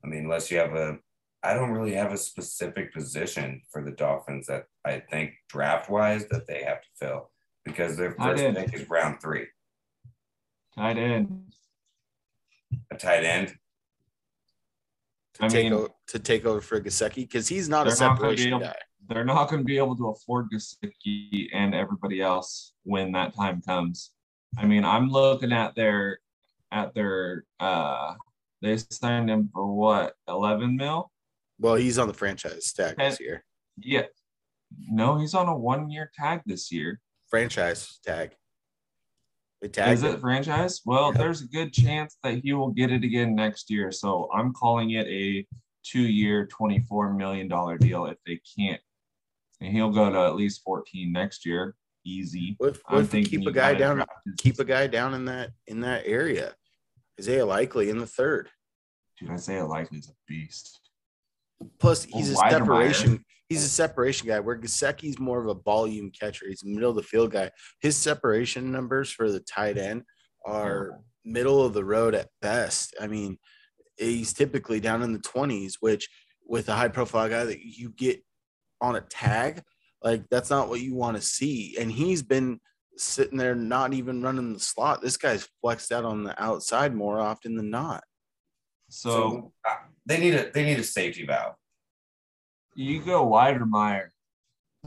I 0.06 0.08
mean, 0.08 0.24
unless 0.24 0.50
you 0.50 0.58
have 0.58 0.74
a, 0.74 0.98
I 1.42 1.54
don't 1.54 1.70
really 1.72 1.94
have 1.94 2.12
a 2.12 2.16
specific 2.16 2.94
position 2.94 3.60
for 3.72 3.82
the 3.82 3.90
Dolphins 3.90 4.46
that 4.46 4.64
I 4.84 5.00
think 5.10 5.32
draft 5.48 5.90
wise 5.90 6.26
that 6.28 6.46
they 6.46 6.62
have 6.62 6.80
to 6.80 6.88
fill 6.96 7.30
because 7.64 7.96
their 7.96 8.14
I 8.20 8.30
first 8.30 8.42
did. 8.42 8.54
pick 8.56 8.74
is 8.74 8.88
round 8.88 9.20
three, 9.20 9.46
Tight 10.76 10.96
end. 10.96 11.52
a 12.92 12.96
tight 12.96 13.24
end. 13.24 13.54
To 15.34 15.44
I 15.44 15.48
take 15.48 15.64
mean- 15.64 15.72
over 15.72 15.88
to 16.08 16.18
take 16.20 16.46
over 16.46 16.60
for 16.60 16.80
Gesicki 16.80 17.16
because 17.16 17.48
he's 17.48 17.68
not 17.68 17.86
a 17.88 17.90
They're 17.90 18.08
not 18.08 18.16
separation 18.18 18.48
able- 18.48 18.60
guy. 18.60 18.76
They're 19.08 19.24
not 19.24 19.48
going 19.50 19.60
to 19.60 19.64
be 19.64 19.76
able 19.78 19.96
to 19.96 20.08
afford 20.08 20.46
Gesicki 20.52 21.48
and 21.52 21.74
everybody 21.74 22.20
else 22.20 22.72
when 22.84 23.12
that 23.12 23.34
time 23.36 23.60
comes. 23.62 24.10
I 24.58 24.66
mean, 24.66 24.84
I'm 24.84 25.08
looking 25.10 25.52
at 25.52 25.74
their 25.74 26.18
at 26.72 26.94
their 26.94 27.44
uh 27.60 28.14
they 28.62 28.76
signed 28.76 29.28
him 29.30 29.48
for 29.52 29.66
what 29.72 30.14
11 30.28 30.76
mil 30.76 31.10
Well, 31.58 31.74
he's 31.76 31.98
on 31.98 32.08
the 32.08 32.14
franchise 32.14 32.72
tag 32.72 32.96
this 32.98 33.20
year. 33.20 33.44
yeah 33.78 34.02
no 34.90 35.18
he's 35.18 35.34
on 35.34 35.48
a 35.48 35.56
one 35.56 35.90
year 35.90 36.10
tag 36.18 36.42
this 36.46 36.72
year 36.72 37.00
Franchise 37.28 37.98
tag. 38.04 38.30
They 39.60 39.68
tagged 39.68 39.94
is 39.98 40.02
it 40.04 40.14
him. 40.14 40.20
franchise 40.20 40.80
well 40.84 41.08
Yep. 41.10 41.18
there's 41.18 41.42
a 41.42 41.46
good 41.48 41.72
chance 41.72 42.16
that 42.22 42.38
he 42.42 42.52
will 42.52 42.70
get 42.70 42.90
it 42.92 43.04
again 43.04 43.34
next 43.34 43.70
year 43.70 43.90
so 43.92 44.28
i'm 44.34 44.52
calling 44.52 44.90
it 44.90 45.06
a 45.06 45.46
two 45.84 46.02
year 46.02 46.46
24 46.46 47.14
million 47.14 47.48
dollar 47.48 47.78
deal 47.78 48.06
if 48.06 48.16
they 48.26 48.40
can't 48.58 48.80
and 49.60 49.72
he'll 49.72 49.90
go 49.90 50.10
to 50.10 50.18
at 50.18 50.34
least 50.36 50.62
14 50.64 51.10
next 51.12 51.46
year 51.46 51.74
easy 52.04 52.54
What 52.58 52.70
if, 52.70 52.82
what 52.88 53.14
if 53.14 53.30
keep 53.30 53.46
a 53.46 53.52
guy 53.52 53.74
down? 53.74 54.04
Keep 54.38 54.58
a 54.60 54.64
guy 54.64 54.86
down 54.86 55.14
in 55.14 55.24
that 55.26 55.50
in 55.66 55.80
that 55.80 56.02
area. 56.06 56.54
Isaiah 57.20 57.46
Likely 57.46 57.90
in 57.90 57.98
the 57.98 58.06
third. 58.06 58.48
Dude, 59.18 59.30
Isaiah 59.30 59.66
Likely 59.66 59.98
is 59.98 60.08
a 60.08 60.14
beast. 60.28 60.80
Plus, 61.78 62.04
he's 62.04 62.30
a 62.30 62.36
separation. 62.36 63.24
He's 63.48 63.64
a 63.64 63.68
separation 63.68 64.28
guy. 64.28 64.40
Where 64.40 64.58
Gesicki's 64.58 65.18
more 65.18 65.40
of 65.40 65.48
a 65.48 65.60
volume 65.62 66.10
catcher. 66.10 66.46
He's 66.48 66.62
a 66.62 66.68
middle 66.68 66.90
of 66.90 66.96
the 66.96 67.02
field 67.02 67.30
guy. 67.30 67.50
His 67.80 67.96
separation 67.96 68.70
numbers 68.70 69.10
for 69.10 69.30
the 69.30 69.40
tight 69.40 69.78
end 69.78 70.02
are 70.44 71.00
middle 71.24 71.64
of 71.64 71.72
the 71.72 71.84
road 71.84 72.14
at 72.14 72.28
best. 72.42 72.94
I 73.00 73.06
mean, 73.06 73.38
he's 73.96 74.32
typically 74.32 74.80
down 74.80 75.02
in 75.02 75.12
the 75.12 75.18
twenties, 75.20 75.78
which 75.80 76.08
with 76.46 76.68
a 76.68 76.74
high 76.74 76.88
profile 76.88 77.28
guy 77.28 77.44
that 77.44 77.60
you 77.60 77.90
get 77.90 78.22
on 78.80 78.96
a 78.96 79.00
tag, 79.00 79.62
like 80.02 80.28
that's 80.30 80.50
not 80.50 80.68
what 80.68 80.80
you 80.80 80.94
want 80.94 81.16
to 81.16 81.22
see. 81.22 81.76
And 81.80 81.90
he's 81.90 82.22
been 82.22 82.60
sitting 82.98 83.38
there 83.38 83.54
not 83.54 83.92
even 83.92 84.22
running 84.22 84.52
the 84.52 84.60
slot. 84.60 85.02
This 85.02 85.16
guy's 85.16 85.48
flexed 85.60 85.92
out 85.92 86.04
on 86.04 86.24
the 86.24 86.40
outside 86.42 86.94
more 86.94 87.20
often 87.20 87.56
than 87.56 87.70
not. 87.70 88.04
So, 88.90 89.10
So 89.10 89.52
uh, 89.68 89.74
they 90.06 90.18
need 90.18 90.34
a 90.34 90.50
they 90.52 90.64
need 90.64 90.78
a 90.78 90.84
safety 90.84 91.26
valve. 91.26 91.54
you 92.74 93.00
go 93.02 93.26
Wydermyer. 93.26 94.08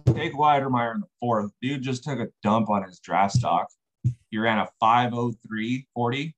Take 0.06 0.34
Wydermyer 0.34 0.96
in 0.96 1.02
the 1.02 1.08
fourth. 1.20 1.52
Dude 1.62 1.82
just 1.82 2.04
took 2.04 2.20
a 2.20 2.28
dump 2.42 2.70
on 2.70 2.84
his 2.84 3.00
draft 3.00 3.36
stock. 3.36 3.68
He 4.32 4.38
ran 4.38 4.60
a 4.60 4.68
503 4.80 5.88
40. 5.94 6.36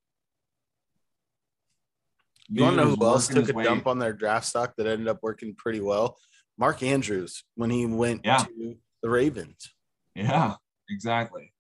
You 2.49 2.63
want 2.63 2.77
to 2.77 2.83
know 2.85 2.95
who 2.95 3.05
else 3.05 3.27
took 3.27 3.49
a 3.49 3.53
way- 3.53 3.63
dump 3.63 3.87
on 3.87 3.99
their 3.99 4.13
draft 4.13 4.45
stock 4.47 4.73
that 4.77 4.87
ended 4.87 5.07
up 5.07 5.19
working 5.21 5.55
pretty 5.55 5.79
well? 5.79 6.17
Mark 6.57 6.83
Andrews 6.83 7.43
when 7.55 7.69
he 7.69 7.85
went 7.85 8.21
Yeah. 8.25 8.37
to 8.39 8.75
the 9.01 9.09
Ravens. 9.09 9.73
Yeah, 10.15 10.55
exactly. 10.89 11.53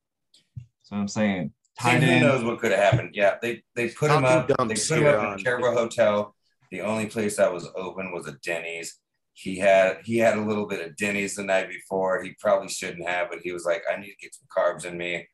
So 0.91 0.97
I'm 0.97 1.07
saying 1.07 1.53
See, 1.79 1.83
tight 1.83 2.03
who 2.03 2.11
end. 2.11 2.25
knows 2.25 2.43
what 2.43 2.59
could 2.59 2.71
have 2.71 2.93
happened? 2.93 3.11
Yeah, 3.13 3.35
they 3.41 3.63
they 3.75 3.89
put 3.89 4.11
him 4.11 4.25
up. 4.25 4.47
They 4.47 4.55
put 4.55 4.67
him 4.67 5.05
up 5.05 5.33
in 5.33 5.39
a 5.39 5.43
terrible 5.43 5.71
hotel. 5.71 6.35
The 6.69 6.81
only 6.81 7.07
place 7.07 7.37
that 7.37 7.53
was 7.53 7.67
open 7.75 8.11
was 8.11 8.27
a 8.27 8.33
Denny's. 8.43 8.99
He 9.33 9.57
had 9.57 9.99
he 10.03 10.17
had 10.17 10.37
a 10.37 10.41
little 10.45 10.67
bit 10.67 10.85
of 10.85 10.95
Denny's 10.97 11.35
the 11.35 11.43
night 11.43 11.69
before. 11.69 12.21
He 12.21 12.35
probably 12.39 12.67
shouldn't 12.67 13.07
have, 13.07 13.29
but 13.29 13.39
he 13.41 13.53
was 13.53 13.65
like, 13.65 13.83
I 13.91 13.99
need 13.99 14.11
to 14.11 14.17
get 14.21 14.35
some 14.35 14.47
carbs 14.55 14.85
in 14.85 14.97
me. 14.97 15.27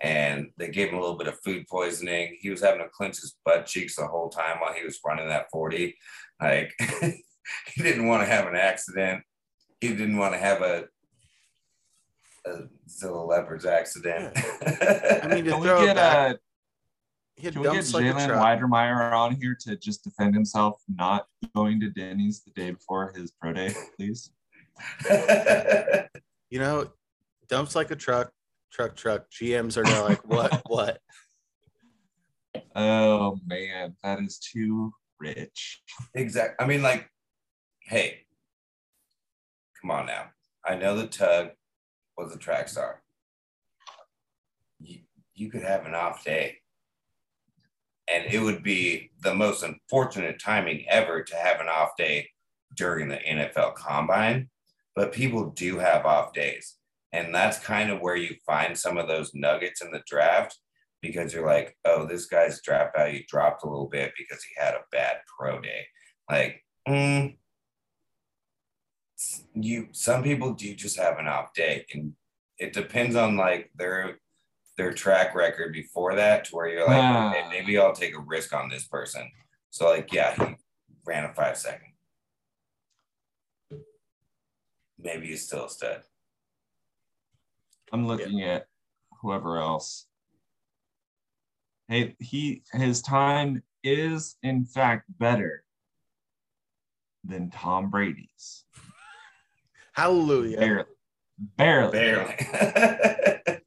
And 0.00 0.50
they 0.58 0.68
gave 0.68 0.90
him 0.90 0.96
a 0.96 1.00
little 1.00 1.16
bit 1.16 1.26
of 1.26 1.40
food 1.40 1.66
poisoning. 1.68 2.36
He 2.40 2.50
was 2.50 2.60
having 2.60 2.80
to 2.80 2.88
clench 2.90 3.16
his 3.16 3.34
butt 3.44 3.66
cheeks 3.66 3.96
the 3.96 4.06
whole 4.06 4.28
time 4.28 4.60
while 4.60 4.74
he 4.74 4.84
was 4.84 5.00
running 5.04 5.28
that 5.28 5.50
40. 5.50 5.96
Like 6.40 6.72
he 7.00 7.82
didn't 7.82 8.06
want 8.06 8.22
to 8.22 8.32
have 8.32 8.46
an 8.46 8.56
accident. 8.56 9.22
He 9.80 9.88
didn't 9.88 10.18
want 10.18 10.34
to 10.34 10.38
have 10.38 10.60
a 10.60 10.84
a 12.46 12.62
Zilla 12.88 13.24
Leopards 13.24 13.66
accident. 13.66 14.32
I 14.36 15.28
mean, 15.28 15.44
to 15.44 15.50
Can 15.52 15.60
we 15.60 15.66
throw 15.66 15.82
it 15.82 15.86
get 15.86 15.96
back, 15.96 16.34
uh, 16.34 16.36
he 17.36 17.44
had 17.44 17.52
can 17.54 17.62
we 17.62 17.68
get 17.68 17.74
dumps 17.74 17.94
like 17.94 18.04
a 18.04 18.08
Jalen 18.08 18.26
truck. 18.26 18.60
Wydermyer 18.60 19.12
on 19.12 19.36
here 19.36 19.56
to 19.60 19.76
just 19.76 20.02
defend 20.02 20.34
himself 20.34 20.80
not 20.88 21.26
going 21.54 21.78
to 21.80 21.90
Denny's 21.90 22.42
the 22.42 22.50
day 22.50 22.72
before 22.72 23.12
his 23.14 23.30
pro 23.30 23.52
day, 23.52 23.74
please? 23.96 24.30
You 26.50 26.60
know, 26.60 26.90
dumps 27.48 27.76
like 27.76 27.90
a 27.90 27.96
truck, 27.96 28.32
truck, 28.72 28.96
truck. 28.96 29.30
GMs 29.30 29.76
are 29.76 29.82
now 29.82 30.04
like, 30.04 30.26
what, 30.26 30.62
what? 30.66 30.98
Oh 32.74 33.38
man, 33.46 33.96
that 34.02 34.20
is 34.20 34.38
too 34.38 34.92
rich. 35.20 35.82
Exactly. 36.14 36.64
I 36.64 36.66
mean, 36.66 36.80
like, 36.80 37.10
hey, 37.82 38.20
come 39.80 39.90
on 39.90 40.06
now. 40.06 40.30
I 40.64 40.76
know 40.76 40.96
the 40.96 41.06
tug 41.06 41.50
was 42.18 42.34
a 42.34 42.38
track 42.38 42.68
star. 42.68 43.00
You, 44.80 44.98
you 45.34 45.50
could 45.50 45.62
have 45.62 45.86
an 45.86 45.94
off 45.94 46.24
day. 46.24 46.58
And 48.12 48.32
it 48.32 48.40
would 48.40 48.62
be 48.62 49.10
the 49.22 49.34
most 49.34 49.62
unfortunate 49.62 50.40
timing 50.40 50.86
ever 50.88 51.22
to 51.22 51.36
have 51.36 51.60
an 51.60 51.68
off 51.68 51.90
day 51.96 52.30
during 52.74 53.08
the 53.08 53.16
NFL 53.18 53.74
combine. 53.74 54.48
But 54.96 55.12
people 55.12 55.50
do 55.50 55.78
have 55.78 56.06
off 56.06 56.32
days. 56.32 56.76
And 57.12 57.34
that's 57.34 57.58
kind 57.58 57.90
of 57.90 58.00
where 58.00 58.16
you 58.16 58.34
find 58.44 58.76
some 58.76 58.98
of 58.98 59.08
those 59.08 59.34
nuggets 59.34 59.80
in 59.80 59.90
the 59.90 60.02
draft 60.06 60.58
because 61.00 61.32
you're 61.32 61.46
like, 61.46 61.76
oh, 61.84 62.06
this 62.06 62.26
guy's 62.26 62.60
draft 62.62 62.96
value 62.96 63.22
dropped 63.28 63.62
a 63.64 63.68
little 63.68 63.88
bit 63.88 64.12
because 64.18 64.42
he 64.42 64.54
had 64.60 64.74
a 64.74 64.84
bad 64.90 65.16
pro 65.38 65.60
day. 65.60 65.86
Like, 66.30 66.64
mm, 66.88 67.36
you 69.54 69.88
some 69.92 70.22
people 70.22 70.52
do 70.54 70.74
just 70.74 70.98
have 70.98 71.18
an 71.18 71.26
off 71.26 71.52
day, 71.54 71.84
and 71.92 72.12
it 72.58 72.72
depends 72.72 73.16
on 73.16 73.36
like 73.36 73.70
their 73.76 74.18
their 74.76 74.92
track 74.92 75.34
record 75.34 75.72
before 75.72 76.14
that 76.14 76.44
to 76.44 76.54
where 76.54 76.68
you're 76.68 76.86
like, 76.86 77.02
Ah. 77.02 77.30
okay, 77.30 77.48
maybe 77.48 77.78
I'll 77.78 77.92
take 77.94 78.14
a 78.14 78.20
risk 78.20 78.54
on 78.54 78.68
this 78.68 78.86
person. 78.86 79.28
So 79.70 79.86
like, 79.88 80.12
yeah, 80.12 80.34
he 80.36 80.54
ran 81.04 81.24
a 81.24 81.34
five 81.34 81.56
second. 81.56 81.92
Maybe 85.00 85.28
he's 85.28 85.46
still 85.46 85.66
a 85.66 85.70
stud. 85.70 86.02
I'm 87.92 88.06
looking 88.06 88.42
at 88.42 88.66
whoever 89.20 89.58
else. 89.58 90.06
Hey, 91.88 92.14
he 92.20 92.62
his 92.72 93.00
time 93.02 93.62
is 93.82 94.36
in 94.42 94.64
fact 94.64 95.04
better 95.18 95.64
than 97.24 97.50
Tom 97.50 97.90
Brady's. 97.90 98.64
Hallelujah. 99.98 100.58
Barely. 100.58 100.84
Barely. 101.56 101.92
Barely. 101.92 102.34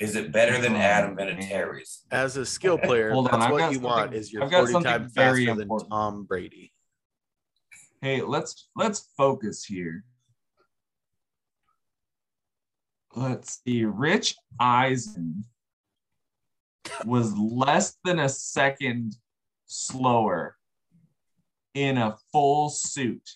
Is 0.00 0.16
it 0.16 0.32
better 0.32 0.60
than 0.60 0.74
Oh, 0.74 0.78
Adam 0.78 1.14
man. 1.14 1.28
Vinatieri's? 1.28 2.04
As 2.10 2.36
a 2.36 2.44
skill 2.44 2.76
player, 2.76 3.12
Hold 3.12 3.28
on, 3.28 3.40
that's 3.40 3.46
I've 3.46 3.52
what 3.52 3.72
you 3.72 3.80
want 3.80 4.12
is 4.12 4.30
your 4.30 4.44
I've 4.44 4.50
40 4.50 4.72
something 4.72 4.90
times 4.92 5.12
very 5.14 5.46
faster 5.46 5.64
than. 5.66 5.88
Tom 5.90 6.24
Brady. 6.24 6.74
Hey, 8.02 8.20
let's 8.20 8.68
let's 8.76 9.08
focus 9.16 9.64
here. 9.64 10.04
Let's 13.16 13.60
see. 13.64 13.86
Rich 13.86 14.36
Eisen 14.58 15.44
was 17.06 17.34
less 17.36 17.96
than 18.04 18.18
a 18.18 18.28
second 18.28 19.16
slower 19.66 20.56
in 21.74 21.98
a 21.98 22.16
full 22.32 22.70
suit. 22.70 23.28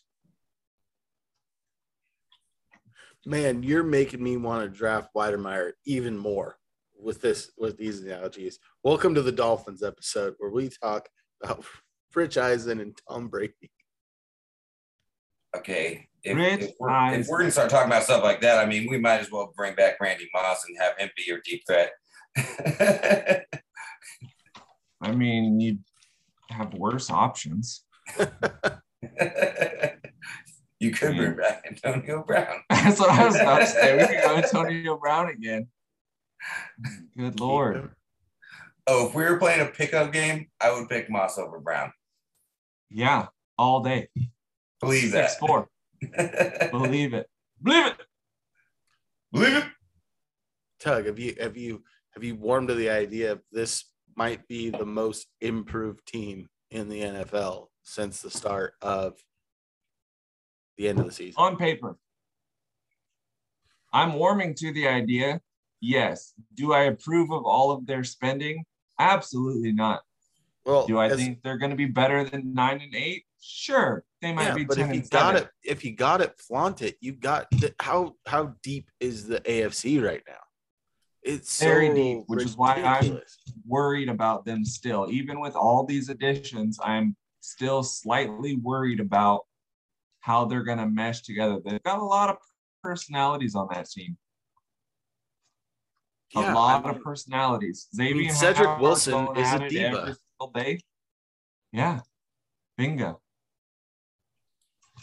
Man, 3.26 3.62
you're 3.62 3.84
making 3.84 4.22
me 4.22 4.36
want 4.36 4.64
to 4.64 4.68
draft 4.76 5.08
Wydermyer 5.16 5.72
even 5.86 6.18
more 6.18 6.58
with 7.00 7.20
this 7.20 7.50
with 7.56 7.76
these 7.78 8.00
analogies. 8.02 8.58
Welcome 8.82 9.14
to 9.14 9.22
the 9.22 9.32
Dolphins 9.32 9.82
episode 9.82 10.34
where 10.38 10.50
we 10.50 10.68
talk 10.68 11.08
about 11.42 11.64
Rich 12.14 12.36
Eisen 12.36 12.80
and 12.80 12.98
Tom 13.08 13.28
Brady. 13.28 13.70
Okay. 15.56 16.08
If, 16.22 16.36
Rich 16.36 16.60
if, 16.62 16.70
we're, 16.78 17.14
if 17.14 17.28
we're 17.28 17.38
gonna 17.38 17.50
start 17.50 17.70
talking 17.70 17.90
about 17.90 18.02
stuff 18.02 18.22
like 18.22 18.40
that, 18.42 18.58
I 18.58 18.66
mean, 18.68 18.90
we 18.90 18.98
might 18.98 19.20
as 19.20 19.30
well 19.30 19.52
bring 19.56 19.74
back 19.74 20.00
Randy 20.00 20.28
Moss 20.34 20.64
and 20.66 20.76
have 20.78 20.98
him 20.98 21.08
be 21.16 21.24
your 21.26 21.40
deep 21.44 21.62
threat. 21.66 21.92
I 25.00 25.12
mean, 25.12 25.60
you 25.60 25.78
have 26.50 26.74
worse 26.74 27.10
options. 27.10 27.83
you 30.80 30.90
could 30.90 31.16
bring 31.16 31.36
back 31.36 31.64
Antonio 31.68 32.22
Brown. 32.24 32.60
That's 32.70 33.00
what 33.00 33.10
I 33.10 33.24
was 33.24 33.36
about 33.36 33.60
to 33.60 33.66
say. 33.66 33.96
We 33.96 34.06
could 34.06 34.22
go 34.22 34.36
Antonio 34.42 34.96
Brown 34.96 35.28
again. 35.28 35.68
Good 37.16 37.40
lord. 37.40 37.90
Oh, 38.86 39.08
if 39.08 39.14
we 39.14 39.24
were 39.24 39.38
playing 39.38 39.62
a 39.62 39.66
pickup 39.66 40.12
game, 40.12 40.48
I 40.60 40.72
would 40.72 40.88
pick 40.88 41.08
Moss 41.08 41.38
over 41.38 41.58
Brown. 41.58 41.92
Yeah, 42.90 43.28
all 43.56 43.82
day. 43.82 44.08
Believe 44.80 45.10
Six 45.10 45.36
that. 45.36 45.40
four. 45.40 45.68
Believe 46.70 47.14
it. 47.14 47.28
Believe 47.62 47.86
it. 47.86 47.96
Believe 49.32 49.56
it. 49.56 49.64
Tug, 50.80 51.06
have 51.06 51.18
you 51.18 51.34
have 51.40 51.56
you 51.56 51.82
have 52.12 52.22
you 52.22 52.36
warmed 52.36 52.68
to 52.68 52.74
the 52.74 52.90
idea 52.90 53.32
of 53.32 53.40
this 53.50 53.86
might 54.16 54.46
be 54.46 54.70
the 54.70 54.84
most 54.84 55.26
improved 55.40 56.06
team 56.06 56.48
in 56.74 56.88
the 56.88 57.00
NFL 57.00 57.68
since 57.82 58.20
the 58.20 58.30
start 58.30 58.74
of 58.82 59.14
the 60.76 60.88
end 60.88 60.98
of 60.98 61.06
the 61.06 61.12
season? 61.12 61.34
On 61.38 61.56
paper. 61.56 61.96
I'm 63.92 64.14
warming 64.14 64.54
to 64.56 64.72
the 64.72 64.88
idea. 64.88 65.40
Yes. 65.80 66.34
Do 66.54 66.72
I 66.72 66.84
approve 66.84 67.30
of 67.30 67.44
all 67.44 67.70
of 67.70 67.86
their 67.86 68.02
spending? 68.02 68.64
Absolutely 68.98 69.72
not. 69.72 70.02
Well, 70.66 70.86
Do 70.86 70.98
I 70.98 71.06
as- 71.06 71.16
think 71.16 71.42
they're 71.42 71.58
going 71.58 71.70
to 71.70 71.76
be 71.76 71.86
better 71.86 72.24
than 72.24 72.54
nine 72.54 72.80
and 72.80 72.94
eight? 72.94 73.24
Sure. 73.40 74.04
They 74.20 74.32
might 74.32 74.48
yeah, 74.48 74.54
be 74.54 74.64
but 74.64 74.78
10 74.78 74.90
if 74.90 74.96
you 74.96 75.02
got 75.10 75.36
it, 75.36 75.48
if 75.62 75.84
you 75.84 75.92
got 75.94 76.20
it, 76.22 76.38
flaunt 76.38 76.80
it. 76.80 76.96
You 77.00 77.12
got 77.12 77.50
the, 77.50 77.74
how 77.78 78.14
how 78.26 78.54
deep 78.62 78.90
is 78.98 79.28
the 79.28 79.40
AFC 79.40 80.02
right 80.02 80.22
now? 80.26 80.43
It's 81.24 81.58
Very 81.58 81.88
so 81.88 81.94
deep, 81.94 82.24
which 82.26 82.44
is 82.44 82.56
why 82.56 82.74
I'm- 82.82 83.20
worried 83.66 84.10
about 84.10 84.44
them 84.44 84.64
still. 84.64 85.10
Even 85.10 85.40
with 85.40 85.56
all 85.56 85.84
these 85.84 86.10
additions, 86.10 86.78
I'm 86.82 87.16
still 87.40 87.82
slightly 87.82 88.56
worried 88.56 89.00
about 89.00 89.46
how 90.20 90.44
they're 90.44 90.62
going 90.62 90.78
to 90.78 90.86
mesh 90.86 91.22
together. 91.22 91.60
They've 91.64 91.82
got 91.82 91.98
a 91.98 92.04
lot 92.04 92.28
of 92.30 92.36
personalities 92.82 93.54
on 93.54 93.68
that 93.72 93.88
team. 93.88 94.18
Yeah, 96.34 96.52
a 96.52 96.54
lot 96.54 96.84
I 96.84 96.88
mean, 96.88 96.96
of 96.98 97.02
personalities. 97.02 97.88
Xavier 97.94 98.32
Cedric 98.32 98.66
Howard 98.66 98.80
Wilson 98.82 99.28
is 99.36 99.52
a 99.52 99.68
diva. 99.68 100.16
every. 100.40 100.84
Yeah, 101.72 102.00
bingo. 102.76 103.20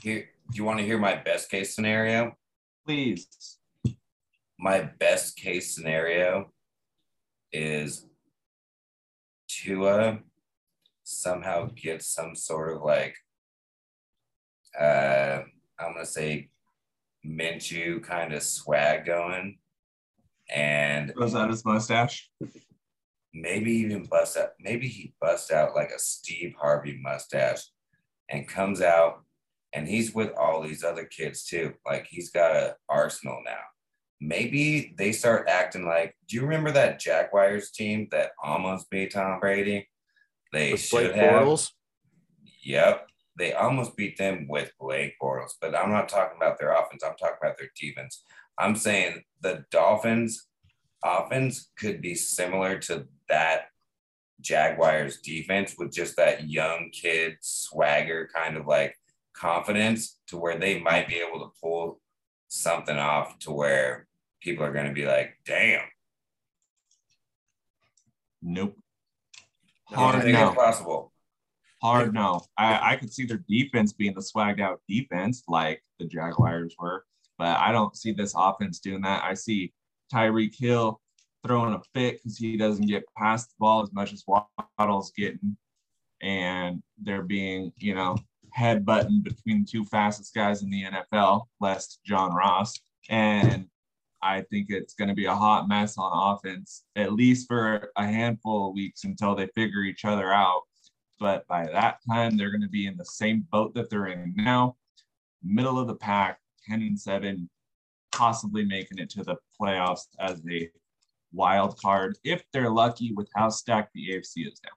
Here, 0.02 0.30
do 0.52 0.58
you 0.58 0.64
want 0.64 0.80
to 0.80 0.86
hear 0.86 0.98
my 0.98 1.16
best 1.16 1.50
case 1.50 1.74
scenario? 1.74 2.38
Please. 2.86 3.28
My 4.63 4.82
best 4.82 5.38
case 5.38 5.74
scenario 5.74 6.52
is 7.52 8.06
Tua 9.47 10.19
somehow 11.04 11.69
gets 11.76 12.06
some 12.06 12.36
sort 12.36 12.76
of 12.76 12.84
like 12.84 13.15
uh 14.80 15.39
I'm 15.80 15.93
gonna 15.93 16.06
say 16.06 16.50
Minshew 17.26 18.04
kind 18.04 18.34
of 18.34 18.43
swag 18.43 19.06
going 19.06 19.58
and 20.54 21.12
Grows 21.15 21.34
out 21.34 21.50
his 21.50 21.65
mustache. 21.65 22.30
maybe 23.34 23.71
even 23.71 24.04
bust 24.04 24.38
out 24.38 24.52
maybe 24.60 24.88
he 24.88 25.15
busts 25.19 25.52
out 25.52 25.76
like 25.76 25.89
a 25.89 25.97
Steve 25.97 26.54
Harvey 26.62 27.00
mustache 27.02 27.63
and 28.30 28.47
comes 28.47 28.80
out 28.80 29.24
and 29.74 29.88
he's 29.88 30.13
with 30.13 30.32
all 30.38 30.62
these 30.62 30.84
other 30.84 31.06
kids 31.06 31.45
too. 31.45 31.74
Like 31.84 32.06
he's 32.08 32.30
got 32.30 32.56
a 32.56 32.76
arsenal 32.88 33.41
now. 33.43 33.62
Maybe 34.24 34.94
they 34.98 35.12
start 35.12 35.50
acting 35.50 35.86
like 35.86 36.16
do 36.28 36.36
you 36.36 36.44
remember 36.44 36.72
that 36.72 37.00
Jaguars 37.00 37.72
team 37.72 38.08
that 38.12 38.32
almost 38.42 38.90
beat 38.90 39.14
Tom 39.14 39.40
Brady? 39.40 39.90
They 40.54 40.74
with 40.74 40.82
should 40.82 41.14
Blake 41.14 41.16
have. 41.16 41.42
Bortles. 41.42 41.72
Yep. 42.64 43.08
They 43.38 43.54
almost 43.54 43.98
beat 43.98 44.18
them 44.18 44.46
with 44.48 44.72
Blake 44.80 45.16
Bortles, 45.22 45.54
but 45.60 45.76
I'm 45.76 45.90
not 45.90 46.10
talking 46.10 46.38
about 46.38 46.60
their 46.60 46.74
offense. 46.74 47.04
I'm 47.04 47.16
talking 47.16 47.38
about 47.42 47.58
their 47.58 47.72
defense. 47.80 48.24
I'm 48.60 48.76
saying 48.76 49.24
the 49.42 49.66
Dolphins 49.72 50.48
offense 51.04 51.72
could 51.80 52.02
be 52.02 52.14
similar 52.14 52.78
to 52.80 53.08
that 53.30 53.70
Jaguars 54.42 55.20
defense 55.22 55.76
with 55.78 55.92
just 55.92 56.18
that 56.18 56.50
young 56.50 56.90
kid 56.92 57.38
swagger 57.42 58.30
kind 58.34 58.58
of 58.58 58.68
like 58.68 58.96
confidence 59.34 60.20
to 60.28 60.38
where 60.38 60.58
they 60.58 60.80
might 60.80 61.08
be 61.08 61.16
able 61.16 61.40
to 61.40 61.52
pull 61.62 62.00
something 62.48 62.98
off 62.98 63.40
to 63.40 63.52
where 63.52 64.08
people 64.41 64.65
are 64.65 64.73
going 64.73 64.88
to 64.88 64.93
be 64.93 65.06
like, 65.06 65.38
damn, 65.45 65.82
Nope. 68.41 68.77
Hard 69.86 70.25
no. 70.25 70.54
possible. 70.54 71.12
Hard 71.82 72.13
no. 72.13 72.41
I, 72.58 72.93
I 72.93 72.95
could 72.95 73.12
see 73.12 73.25
their 73.25 73.43
defense 73.47 73.93
being 73.93 74.13
the 74.13 74.21
swagged 74.21 74.62
out 74.62 74.82
defense 74.88 75.43
like 75.47 75.84
the 75.99 76.06
Jaguars 76.06 76.75
were, 76.80 77.06
but 77.38 77.58
I 77.58 77.71
don't 77.71 77.95
see 77.95 78.12
this 78.12 78.34
offense 78.36 78.80
doing 78.80 79.01
that. 79.01 79.23
I 79.23 79.34
see 79.34 79.73
Tyreek 80.13 80.56
Hill 80.58 80.99
throwing 81.45 81.73
a 81.73 81.82
fit 81.93 82.17
because 82.17 82.38
he 82.38 82.58
doesn't 82.58 82.88
get 82.88 83.04
past 83.17 83.49
the 83.49 83.56
ball 83.60 83.84
as 83.84 83.91
much 83.93 84.13
as 84.13 84.23
Waddle's 84.77 85.12
getting. 85.12 85.58
And 86.21 86.82
they're 87.01 87.23
being, 87.23 87.73
you 87.77 87.95
know, 87.95 88.15
head 88.51 88.86
button 88.86 89.21
between 89.21 89.62
the 89.62 89.71
two 89.71 89.84
fastest 89.86 90.34
guys 90.36 90.62
in 90.62 90.69
the 90.69 90.84
NFL, 90.84 91.45
less 91.60 91.97
John 92.06 92.34
Ross. 92.34 92.80
And 93.10 93.65
I 94.24 94.42
think 94.42 94.68
it's 94.70 94.94
going 94.94 95.08
to 95.08 95.16
be 95.16 95.26
a 95.26 95.36
hot 95.36 95.68
mess 95.68 95.98
on 95.98 96.36
offense, 96.36 96.84
at 96.96 97.14
least 97.14 97.48
for 97.48 97.92
a 97.96 98.06
handful 98.06 98.70
of 98.70 98.76
weeks 98.76 99.04
until 99.04 99.36
they 99.36 99.48
figure 99.48 99.84
each 99.84 100.06
other 100.06 100.32
out. 100.32 100.62
But 101.20 101.48
by 101.48 101.68
that 101.68 102.00
time, 102.10 102.38
they're 102.38 102.52
going 102.52 102.62
to 102.62 102.70
be 102.70 102.88
in 102.88 102.98
the 102.98 103.06
same 103.06 103.48
boat 103.52 103.74
that 103.76 103.90
they're 103.90 104.08
in 104.08 104.34
now, 104.36 104.76
middle 105.44 105.80
of 105.80 105.88
the 105.88 105.96
pack, 105.96 106.40
10 106.68 106.82
and 106.82 107.00
7, 107.00 107.50
possibly 108.12 108.66
making 108.66 109.00
it 109.00 109.10
to 109.12 109.24
the 109.24 109.36
playoffs 109.60 110.08
as 110.20 110.42
a 110.50 110.70
wild 111.34 111.80
card 111.80 112.18
if 112.24 112.44
they're 112.52 112.70
lucky 112.70 113.14
with 113.14 113.30
how 113.36 113.50
stacked 113.50 113.94
the 113.94 114.10
AFC 114.10 114.48
is 114.48 114.60
now. 114.64 114.72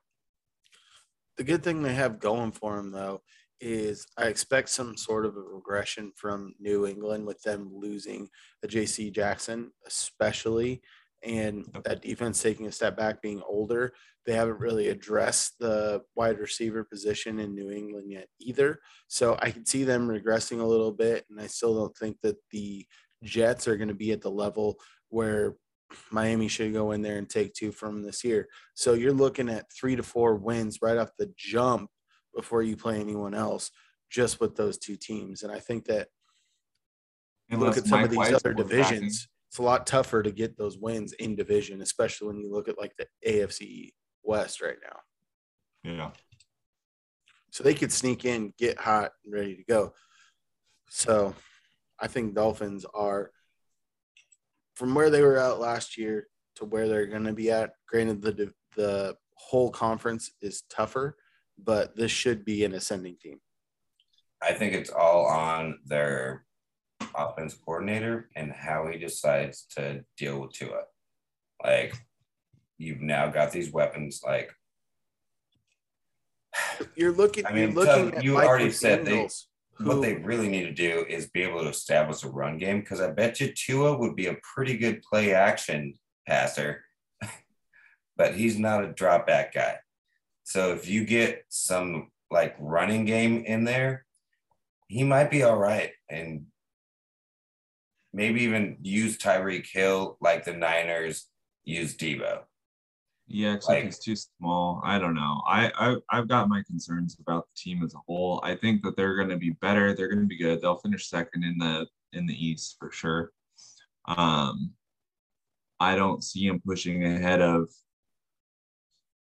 The 1.37 1.43
good 1.43 1.63
thing 1.63 1.81
they 1.81 1.93
have 1.93 2.19
going 2.19 2.51
for 2.51 2.77
them, 2.77 2.91
though, 2.91 3.21
is 3.61 4.05
I 4.17 4.25
expect 4.25 4.69
some 4.69 4.97
sort 4.97 5.25
of 5.25 5.35
a 5.37 5.41
regression 5.41 6.11
from 6.15 6.53
New 6.59 6.85
England 6.85 7.25
with 7.25 7.41
them 7.43 7.69
losing 7.73 8.27
a 8.63 8.67
JC 8.67 9.13
Jackson, 9.13 9.71
especially, 9.87 10.81
and 11.23 11.65
that 11.85 12.01
defense 12.01 12.41
taking 12.41 12.67
a 12.67 12.71
step 12.71 12.97
back, 12.97 13.21
being 13.21 13.41
older. 13.47 13.93
They 14.25 14.33
haven't 14.33 14.59
really 14.59 14.89
addressed 14.89 15.59
the 15.59 16.01
wide 16.15 16.39
receiver 16.39 16.83
position 16.83 17.39
in 17.39 17.53
New 17.53 17.71
England 17.71 18.11
yet 18.11 18.27
either. 18.39 18.79
So 19.07 19.37
I 19.41 19.51
can 19.51 19.65
see 19.65 19.83
them 19.83 20.07
regressing 20.07 20.59
a 20.61 20.65
little 20.65 20.91
bit, 20.91 21.25
and 21.29 21.39
I 21.39 21.47
still 21.47 21.75
don't 21.75 21.95
think 21.97 22.17
that 22.23 22.37
the 22.51 22.85
Jets 23.23 23.67
are 23.67 23.77
going 23.77 23.87
to 23.87 23.95
be 23.95 24.11
at 24.11 24.21
the 24.21 24.31
level 24.31 24.77
where 25.09 25.55
Miami 26.11 26.47
should 26.47 26.73
go 26.73 26.91
in 26.91 27.01
there 27.01 27.17
and 27.17 27.29
take 27.29 27.53
two 27.53 27.71
from 27.71 28.01
this 28.01 28.23
year. 28.23 28.47
So 28.73 28.93
you're 28.93 29.13
looking 29.13 29.49
at 29.49 29.71
three 29.71 29.95
to 29.95 30.03
four 30.03 30.35
wins 30.35 30.79
right 30.81 30.97
off 30.97 31.11
the 31.17 31.31
jump 31.37 31.89
before 32.35 32.61
you 32.61 32.75
play 32.75 32.99
anyone 32.99 33.33
else, 33.33 33.71
just 34.09 34.39
with 34.39 34.55
those 34.55 34.77
two 34.77 34.95
teams. 34.95 35.43
And 35.43 35.51
I 35.51 35.59
think 35.59 35.85
that 35.85 36.07
Unless 37.49 37.67
look 37.67 37.77
at 37.77 37.89
some 37.89 37.99
Mike 37.99 38.05
of 38.05 38.11
these 38.11 38.17
White's 38.17 38.33
other 38.35 38.53
divisions, 38.53 39.27
it's 39.49 39.59
a 39.59 39.63
lot 39.63 39.87
tougher 39.87 40.23
to 40.23 40.31
get 40.31 40.57
those 40.57 40.77
wins 40.77 41.13
in 41.13 41.35
division, 41.35 41.81
especially 41.81 42.27
when 42.27 42.39
you 42.39 42.51
look 42.51 42.67
at 42.67 42.77
like 42.77 42.93
the 42.97 43.07
AFC 43.27 43.91
West 44.23 44.61
right 44.61 44.77
now. 44.83 44.99
Yeah. 45.91 46.11
So 47.51 47.63
they 47.63 47.73
could 47.73 47.91
sneak 47.91 48.25
in, 48.25 48.53
get 48.57 48.77
hot, 48.77 49.11
and 49.23 49.33
ready 49.33 49.55
to 49.55 49.63
go. 49.63 49.93
So 50.89 51.33
I 51.99 52.07
think 52.07 52.35
Dolphins 52.35 52.85
are 52.93 53.31
from 54.75 54.93
where 54.93 55.09
they 55.09 55.21
were 55.21 55.37
at 55.37 55.59
last 55.59 55.97
year 55.97 56.27
to 56.55 56.65
where 56.65 56.87
they're 56.87 57.05
going 57.05 57.23
to 57.23 57.33
be 57.33 57.51
at. 57.51 57.71
Granted, 57.87 58.21
the 58.21 58.51
the 58.75 59.15
whole 59.35 59.69
conference 59.69 60.31
is 60.41 60.63
tougher, 60.69 61.15
but 61.57 61.95
this 61.95 62.11
should 62.11 62.45
be 62.45 62.63
an 62.63 62.73
ascending 62.73 63.17
team. 63.21 63.39
I 64.41 64.53
think 64.53 64.73
it's 64.73 64.89
all 64.89 65.25
on 65.25 65.79
their 65.85 66.45
offense 67.15 67.53
coordinator 67.53 68.29
and 68.35 68.51
how 68.51 68.87
he 68.87 68.97
decides 68.97 69.65
to 69.75 70.03
deal 70.17 70.41
with 70.41 70.51
Tua. 70.51 70.83
Like, 71.63 71.95
you've 72.77 73.01
now 73.01 73.29
got 73.29 73.51
these 73.51 73.71
weapons. 73.71 74.21
Like, 74.23 74.53
you're 76.95 77.11
looking. 77.11 77.45
I 77.45 77.53
mean, 77.53 77.71
you're 77.71 77.85
looking 77.85 78.21
you 78.21 78.37
already 78.37 78.71
said 78.71 79.05
they 79.05 79.27
who, 79.75 79.85
what 79.85 80.01
they 80.01 80.15
really 80.15 80.47
need 80.47 80.63
to 80.63 80.73
do 80.73 81.05
is 81.07 81.29
be 81.29 81.41
able 81.41 81.61
to 81.63 81.69
establish 81.69 82.23
a 82.23 82.29
run 82.29 82.57
game 82.57 82.79
because 82.79 83.01
I 83.01 83.11
bet 83.11 83.39
you 83.39 83.51
Tua 83.53 83.97
would 83.97 84.15
be 84.15 84.27
a 84.27 84.37
pretty 84.53 84.77
good 84.77 85.01
play 85.01 85.33
action 85.33 85.95
passer, 86.27 86.83
but 88.17 88.35
he's 88.35 88.57
not 88.57 88.83
a 88.83 88.93
drop 88.93 89.27
back 89.27 89.53
guy. 89.53 89.77
So 90.45 90.73
if 90.73 90.87
you 90.87 91.05
get 91.05 91.43
some 91.49 92.11
like 92.31 92.55
running 92.59 93.05
game 93.05 93.43
in 93.45 93.65
there, 93.65 94.05
he 94.87 95.03
might 95.03 95.31
be 95.31 95.43
all 95.43 95.57
right. 95.57 95.91
And 96.07 96.45
maybe 98.13 98.43
even 98.43 98.77
use 98.81 99.17
Tyreek 99.17 99.65
Hill 99.69 100.17
like 100.21 100.45
the 100.45 100.53
Niners 100.53 101.27
use 101.63 101.97
Deebo. 101.97 102.41
Yeah, 103.27 103.57
like, 103.67 103.85
he's 103.85 103.97
too 103.97 104.15
small. 104.15 104.81
I 104.85 104.99
don't 104.99 105.15
know. 105.15 105.41
I, 105.47 105.71
I 105.75 105.95
I've 106.11 106.27
got 106.27 106.47
my 106.47 106.61
concerns 106.67 107.17
about 107.19 107.47
the 107.47 107.59
team 107.59 107.83
as 107.83 107.95
a 107.95 107.99
whole. 108.05 108.39
I 108.43 108.55
think 108.55 108.83
that 108.83 108.95
they're 108.95 109.15
going 109.15 109.29
to 109.29 109.37
be 109.37 109.49
better. 109.49 109.95
They're 109.95 110.09
going 110.09 110.21
to 110.21 110.27
be 110.27 110.37
good. 110.37 110.61
They'll 110.61 110.77
finish 110.77 111.09
second 111.09 111.43
in 111.43 111.57
the 111.57 111.87
in 112.13 112.27
the 112.27 112.45
East 112.45 112.75
for 112.79 112.91
sure. 112.91 113.31
Um, 114.07 114.73
I 115.79 115.95
don't 115.95 116.23
see 116.23 116.45
him 116.45 116.61
pushing 116.63 117.03
ahead 117.03 117.41
of 117.41 117.67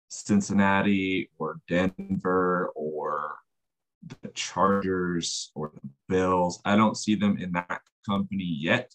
Cincinnati 0.10 1.30
or 1.38 1.60
Denver 1.67 2.72
or 2.76 3.36
the 4.06 4.30
Chargers 4.30 5.52
or 5.56 5.72
the 5.74 5.89
Bills. 6.08 6.62
I 6.65 6.76
don't 6.76 6.98
see 6.98 7.15
them 7.15 7.38
in 7.38 7.52
that 7.54 7.82
company 8.06 8.58
yet. 8.60 8.93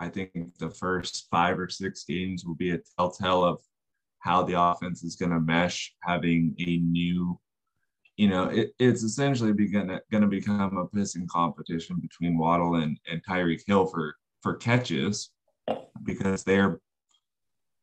I 0.00 0.08
think 0.08 0.32
the 0.58 0.70
first 0.70 1.28
five 1.30 1.58
or 1.58 1.68
six 1.68 2.04
games 2.04 2.44
will 2.44 2.54
be 2.54 2.70
a 2.70 2.80
telltale 2.98 3.44
of 3.44 3.60
how 4.18 4.42
the 4.42 4.60
offense 4.60 5.02
is 5.02 5.16
going 5.16 5.32
to 5.32 5.40
mesh, 5.40 5.94
having 6.02 6.54
a 6.58 6.78
new, 6.78 7.38
you 8.16 8.28
know, 8.28 8.44
it, 8.44 8.72
it's 8.78 9.02
essentially 9.02 9.52
going 9.52 9.88
to 10.10 10.26
become 10.26 10.78
a 10.78 10.86
pissing 10.96 11.28
competition 11.28 11.96
between 12.00 12.38
Waddle 12.38 12.76
and, 12.76 12.98
and 13.10 13.22
Tyreek 13.24 13.62
Hill 13.66 13.86
for, 13.86 14.16
for 14.42 14.54
catches 14.54 15.30
because 16.02 16.42
they're 16.42 16.80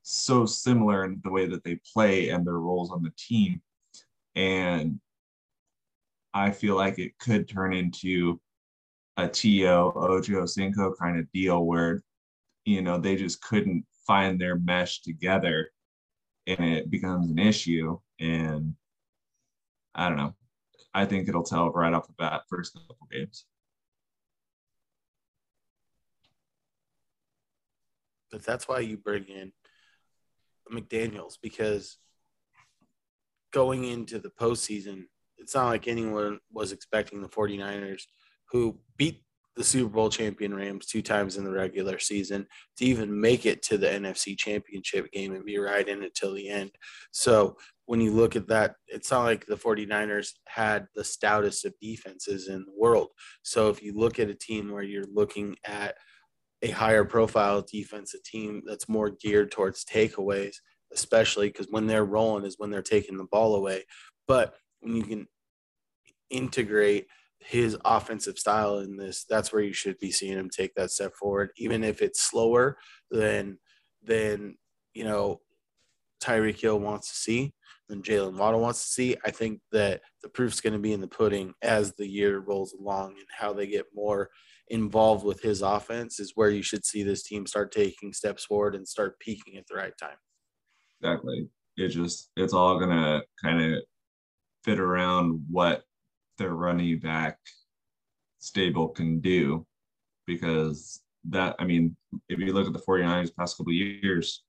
so 0.03 0.45
similar 0.45 1.05
in 1.05 1.21
the 1.23 1.31
way 1.31 1.45
that 1.47 1.63
they 1.63 1.79
play 1.93 2.29
and 2.29 2.45
their 2.45 2.59
roles 2.59 2.91
on 2.91 3.03
the 3.03 3.13
team. 3.17 3.61
And 4.35 4.99
I 6.33 6.51
feel 6.51 6.75
like 6.75 6.97
it 6.99 7.17
could 7.19 7.47
turn 7.47 7.73
into 7.73 8.39
a 9.17 9.27
T.O. 9.27 9.93
Ocho 9.95 10.45
Cinco 10.45 10.93
kind 10.99 11.19
of 11.19 11.31
deal 11.31 11.65
where, 11.65 12.03
you 12.65 12.81
know, 12.81 12.97
they 12.97 13.15
just 13.15 13.41
couldn't 13.41 13.85
find 14.07 14.39
their 14.39 14.55
mesh 14.55 15.01
together 15.01 15.69
and 16.47 16.63
it 16.63 16.89
becomes 16.89 17.29
an 17.29 17.39
issue. 17.39 17.99
And 18.19 18.75
I 19.93 20.07
don't 20.07 20.17
know. 20.17 20.35
I 20.93 21.05
think 21.05 21.27
it'll 21.27 21.43
tell 21.43 21.69
right 21.71 21.93
off 21.93 22.07
the 22.07 22.13
bat 22.13 22.43
first 22.49 22.73
couple 22.73 23.07
games. 23.11 23.45
But 28.31 28.43
that's 28.43 28.67
why 28.67 28.79
you 28.79 28.97
bring 28.97 29.25
in 29.25 29.51
McDaniels 30.71 31.37
because 31.41 31.97
going 33.51 33.85
into 33.85 34.19
the 34.19 34.29
postseason, 34.29 35.05
it's 35.37 35.55
not 35.55 35.67
like 35.67 35.87
anyone 35.87 36.39
was 36.51 36.71
expecting 36.71 37.21
the 37.21 37.29
49ers 37.29 38.03
who 38.51 38.77
beat 38.97 39.23
the 39.55 39.63
Super 39.63 39.89
Bowl 39.89 40.09
champion 40.09 40.55
Rams 40.55 40.85
two 40.85 41.01
times 41.01 41.35
in 41.35 41.43
the 41.43 41.51
regular 41.51 41.99
season 41.99 42.47
to 42.77 42.85
even 42.85 43.19
make 43.19 43.45
it 43.45 43.61
to 43.63 43.77
the 43.77 43.87
NFC 43.87 44.37
championship 44.37 45.11
game 45.11 45.33
and 45.33 45.45
be 45.45 45.57
right 45.57 45.87
in 45.87 46.03
it 46.03 46.15
till 46.15 46.33
the 46.33 46.47
end. 46.47 46.71
So 47.11 47.57
when 47.85 47.99
you 47.99 48.11
look 48.11 48.37
at 48.37 48.47
that, 48.47 48.75
it's 48.87 49.11
not 49.11 49.25
like 49.25 49.45
the 49.45 49.57
49ers 49.57 50.31
had 50.47 50.87
the 50.95 51.03
stoutest 51.03 51.65
of 51.65 51.73
defenses 51.81 52.47
in 52.47 52.63
the 52.65 52.73
world. 52.77 53.09
So 53.43 53.69
if 53.69 53.83
you 53.83 53.93
look 53.93 54.19
at 54.19 54.29
a 54.29 54.33
team 54.33 54.71
where 54.71 54.83
you're 54.83 55.03
looking 55.13 55.57
at 55.65 55.95
a 56.61 56.71
higher 56.71 57.05
profile 57.05 57.61
defense, 57.61 58.13
a 58.13 58.21
team 58.23 58.61
that's 58.65 58.89
more 58.89 59.09
geared 59.09 59.51
towards 59.51 59.85
takeaways, 59.85 60.55
especially 60.93 61.47
because 61.47 61.67
when 61.69 61.87
they're 61.87 62.05
rolling 62.05 62.45
is 62.45 62.55
when 62.57 62.69
they're 62.69 62.81
taking 62.81 63.17
the 63.17 63.27
ball 63.31 63.55
away. 63.55 63.83
But 64.27 64.55
when 64.81 64.95
you 64.95 65.03
can 65.03 65.27
integrate– 66.29 67.07
his 67.43 67.77
offensive 67.83 68.37
style 68.37 68.79
in 68.79 68.95
this, 68.95 69.25
that's 69.27 69.51
where 69.51 69.61
you 69.61 69.73
should 69.73 69.97
be 69.99 70.11
seeing 70.11 70.37
him 70.37 70.49
take 70.49 70.73
that 70.75 70.91
step 70.91 71.13
forward, 71.15 71.51
even 71.57 71.83
if 71.83 72.01
it's 72.01 72.21
slower 72.21 72.77
than 73.09 73.57
than 74.03 74.55
you 74.93 75.03
know 75.03 75.41
Tyreek 76.23 76.59
Hill 76.59 76.79
wants 76.79 77.09
to 77.09 77.15
see, 77.15 77.53
than 77.89 78.03
Jaylen 78.03 78.37
Waddle 78.37 78.61
wants 78.61 78.83
to 78.83 78.91
see. 78.91 79.15
I 79.25 79.31
think 79.31 79.59
that 79.71 80.01
the 80.21 80.29
proof's 80.29 80.61
going 80.61 80.73
to 80.73 80.79
be 80.79 80.93
in 80.93 81.01
the 81.01 81.07
pudding 81.07 81.53
as 81.61 81.93
the 81.93 82.07
year 82.07 82.39
rolls 82.39 82.73
along 82.73 83.11
and 83.11 83.27
how 83.35 83.53
they 83.53 83.67
get 83.67 83.87
more 83.93 84.29
involved 84.71 85.25
with 85.25 85.41
his 85.41 85.61
offense 85.61 86.19
is 86.19 86.31
where 86.35 86.49
you 86.49 86.63
should 86.63 86.85
see 86.85 87.03
this 87.03 87.23
team 87.23 87.45
start 87.45 87.71
taking 87.71 88.13
steps 88.13 88.45
forward 88.45 88.73
and 88.73 88.87
start 88.87 89.19
peaking 89.19 89.57
at 89.57 89.67
the 89.67 89.75
right 89.75 89.93
time. 90.01 90.17
Exactly. 90.99 91.47
It 91.77 91.89
just 91.89 92.31
it's 92.35 92.53
all 92.53 92.79
gonna 92.79 93.21
kind 93.41 93.61
of 93.61 93.83
fit 94.63 94.79
around 94.79 95.45
what 95.49 95.83
their 96.37 96.53
running 96.53 96.99
back 96.99 97.37
stable 98.39 98.89
can 98.89 99.19
do 99.19 99.65
because 100.25 101.01
that 101.29 101.55
I 101.59 101.65
mean, 101.65 101.95
if 102.29 102.39
you 102.39 102.53
look 102.53 102.67
at 102.67 102.73
the 102.73 102.79
49ers 102.79 103.35
past 103.35 103.57
couple 103.57 103.73
years, 103.73 104.43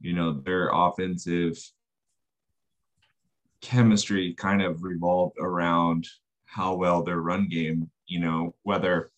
you 0.00 0.12
know, 0.12 0.40
their 0.40 0.70
offensive 0.72 1.56
chemistry 3.60 4.34
kind 4.34 4.62
of 4.62 4.82
revolved 4.82 5.36
around 5.40 6.06
how 6.44 6.74
well 6.74 7.02
their 7.02 7.20
run 7.20 7.48
game, 7.48 7.90
you 8.06 8.20
know, 8.20 8.54
whether 8.62 9.10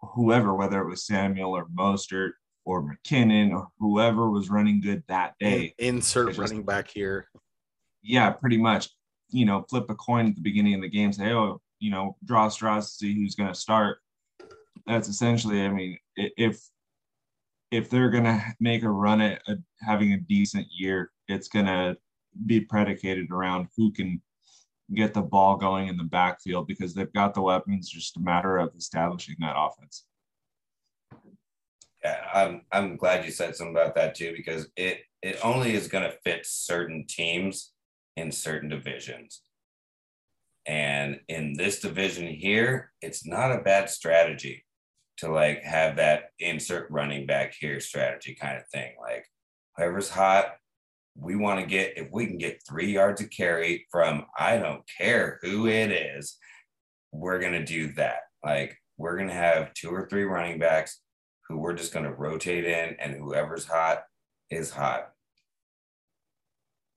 whoever, 0.00 0.54
whether 0.54 0.80
it 0.80 0.88
was 0.88 1.06
Samuel 1.06 1.56
or 1.56 1.66
Mostert 1.66 2.32
or 2.64 2.82
McKinnon 2.82 3.52
or 3.52 3.68
whoever 3.78 4.30
was 4.30 4.50
running 4.50 4.80
good 4.80 5.02
that 5.08 5.34
day. 5.40 5.74
Insert 5.78 6.28
just, 6.28 6.38
running 6.38 6.62
back 6.62 6.88
here. 6.88 7.28
Yeah, 8.02 8.30
pretty 8.30 8.58
much 8.58 8.88
you 9.30 9.44
know, 9.44 9.64
flip 9.68 9.90
a 9.90 9.94
coin 9.94 10.26
at 10.26 10.34
the 10.34 10.40
beginning 10.40 10.74
of 10.74 10.80
the 10.80 10.88
game, 10.88 11.12
say, 11.12 11.32
oh, 11.32 11.60
you 11.80 11.90
know, 11.90 12.16
draw 12.24 12.48
straws 12.48 12.90
to 12.90 12.96
see 12.96 13.14
who's 13.14 13.34
going 13.34 13.52
to 13.52 13.58
start. 13.58 13.98
That's 14.86 15.08
essentially, 15.08 15.62
I 15.62 15.68
mean, 15.68 15.98
if 16.16 16.60
if 17.70 17.90
they're 17.90 18.10
going 18.10 18.24
to 18.24 18.42
make 18.60 18.82
a 18.82 18.88
run 18.88 19.20
at 19.20 19.42
a, 19.46 19.56
having 19.80 20.14
a 20.14 20.20
decent 20.20 20.66
year, 20.70 21.10
it's 21.28 21.48
going 21.48 21.66
to 21.66 21.96
be 22.46 22.60
predicated 22.60 23.30
around 23.30 23.68
who 23.76 23.92
can 23.92 24.22
get 24.94 25.14
the 25.14 25.22
ball 25.22 25.56
going 25.56 25.88
in 25.88 25.96
the 25.96 26.04
backfield 26.04 26.66
because 26.66 26.94
they've 26.94 27.12
got 27.12 27.34
the 27.34 27.42
weapons. 27.42 27.88
Just 27.88 28.16
a 28.16 28.20
matter 28.20 28.58
of 28.58 28.74
establishing 28.76 29.36
that 29.40 29.56
offense. 29.56 30.04
Yeah, 32.04 32.20
I'm 32.32 32.62
I'm 32.72 32.96
glad 32.96 33.24
you 33.24 33.30
said 33.30 33.56
something 33.56 33.74
about 33.74 33.94
that 33.96 34.14
too 34.14 34.32
because 34.36 34.68
it 34.76 35.00
it 35.22 35.38
only 35.44 35.74
is 35.74 35.88
going 35.88 36.04
to 36.04 36.16
fit 36.24 36.46
certain 36.46 37.06
teams 37.08 37.72
in 38.16 38.30
certain 38.30 38.68
divisions. 38.68 39.42
And 40.66 41.20
in 41.28 41.54
this 41.54 41.80
division 41.80 42.26
here, 42.28 42.92
it's 43.00 43.26
not 43.26 43.52
a 43.52 43.62
bad 43.62 43.90
strategy 43.90 44.64
to 45.18 45.32
like 45.32 45.62
have 45.62 45.96
that 45.96 46.30
insert 46.38 46.90
running 46.90 47.26
back 47.26 47.54
here 47.58 47.80
strategy 47.80 48.34
kind 48.34 48.58
of 48.58 48.68
thing. 48.68 48.92
Like 49.00 49.26
whoever's 49.76 50.10
hot, 50.10 50.56
we 51.18 51.36
want 51.36 51.60
to 51.60 51.66
get 51.66 51.98
if 51.98 52.08
we 52.12 52.26
can 52.26 52.38
get 52.38 52.62
three 52.68 52.92
yards 52.92 53.20
of 53.20 53.30
carry 53.30 53.86
from 53.90 54.26
I 54.38 54.58
don't 54.58 54.82
care 54.98 55.38
who 55.42 55.66
it 55.66 55.90
is, 55.90 56.36
we're 57.12 57.40
gonna 57.40 57.64
do 57.64 57.92
that. 57.94 58.20
Like 58.44 58.76
we're 58.96 59.18
gonna 59.18 59.32
have 59.32 59.74
two 59.74 59.90
or 59.90 60.08
three 60.08 60.24
running 60.24 60.58
backs 60.58 61.00
who 61.48 61.56
we're 61.56 61.74
just 61.74 61.92
going 61.92 62.04
to 62.04 62.12
rotate 62.12 62.64
in, 62.64 62.96
and 63.00 63.14
whoever's 63.14 63.66
hot 63.66 64.02
is 64.50 64.70
hot. 64.70 65.08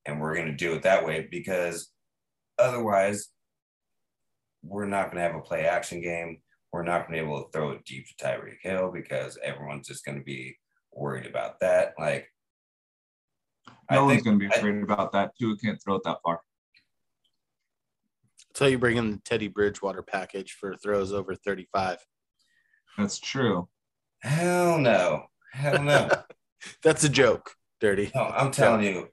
And 0.06 0.20
we're 0.20 0.36
going 0.36 0.48
to 0.48 0.56
do 0.56 0.74
it 0.74 0.84
that 0.84 1.06
way 1.06 1.28
because 1.30 1.90
otherwise, 2.60 3.30
we're 4.64 4.88
not 4.88 5.06
going 5.06 5.18
to 5.18 5.22
have 5.22 5.36
a 5.36 5.42
play 5.42 5.66
action 5.66 6.02
game. 6.02 6.42
We're 6.74 6.84
not 6.84 7.08
going 7.08 7.18
to 7.18 7.24
be 7.24 7.28
able 7.28 7.44
to 7.44 7.52
throw 7.52 7.72
it 7.72 7.86
deep 7.86 8.06
to 8.08 8.24
Tyreek 8.24 8.58
Hill 8.62 8.92
because 8.92 9.38
everyone's 9.44 9.88
just 9.88 10.06
going 10.06 10.18
to 10.18 10.24
be 10.24 10.58
worried 10.92 11.26
about 11.26 11.60
that. 11.62 11.94
Like, 12.00 12.28
no 13.92 14.06
one's 14.06 14.22
going 14.24 14.40
to 14.40 14.50
be 14.50 14.54
afraid 14.54 14.76
I, 14.76 14.82
about 14.82 15.12
that. 15.14 15.32
Tua 15.38 15.58
can't 15.58 15.82
throw 15.82 15.96
it 15.96 16.04
that 16.06 16.18
far. 16.24 16.42
Until 18.50 18.70
you 18.70 18.78
bring 18.78 18.98
in 18.98 19.12
the 19.12 19.18
Teddy 19.24 19.48
Bridgewater 19.48 20.02
package 20.02 20.54
for 20.54 20.76
throws 20.76 21.14
over 21.14 21.36
35. 21.36 22.00
That's 22.98 23.20
true. 23.20 23.70
Hell 24.20 24.78
no. 24.78 25.24
Hell 25.54 25.82
no. 25.84 26.10
That's 26.84 27.04
a 27.04 27.10
joke, 27.10 27.52
Dirty. 27.80 28.12
No, 28.14 28.24
I'm 28.24 28.52
telling 28.52 28.84
you, 28.84 29.08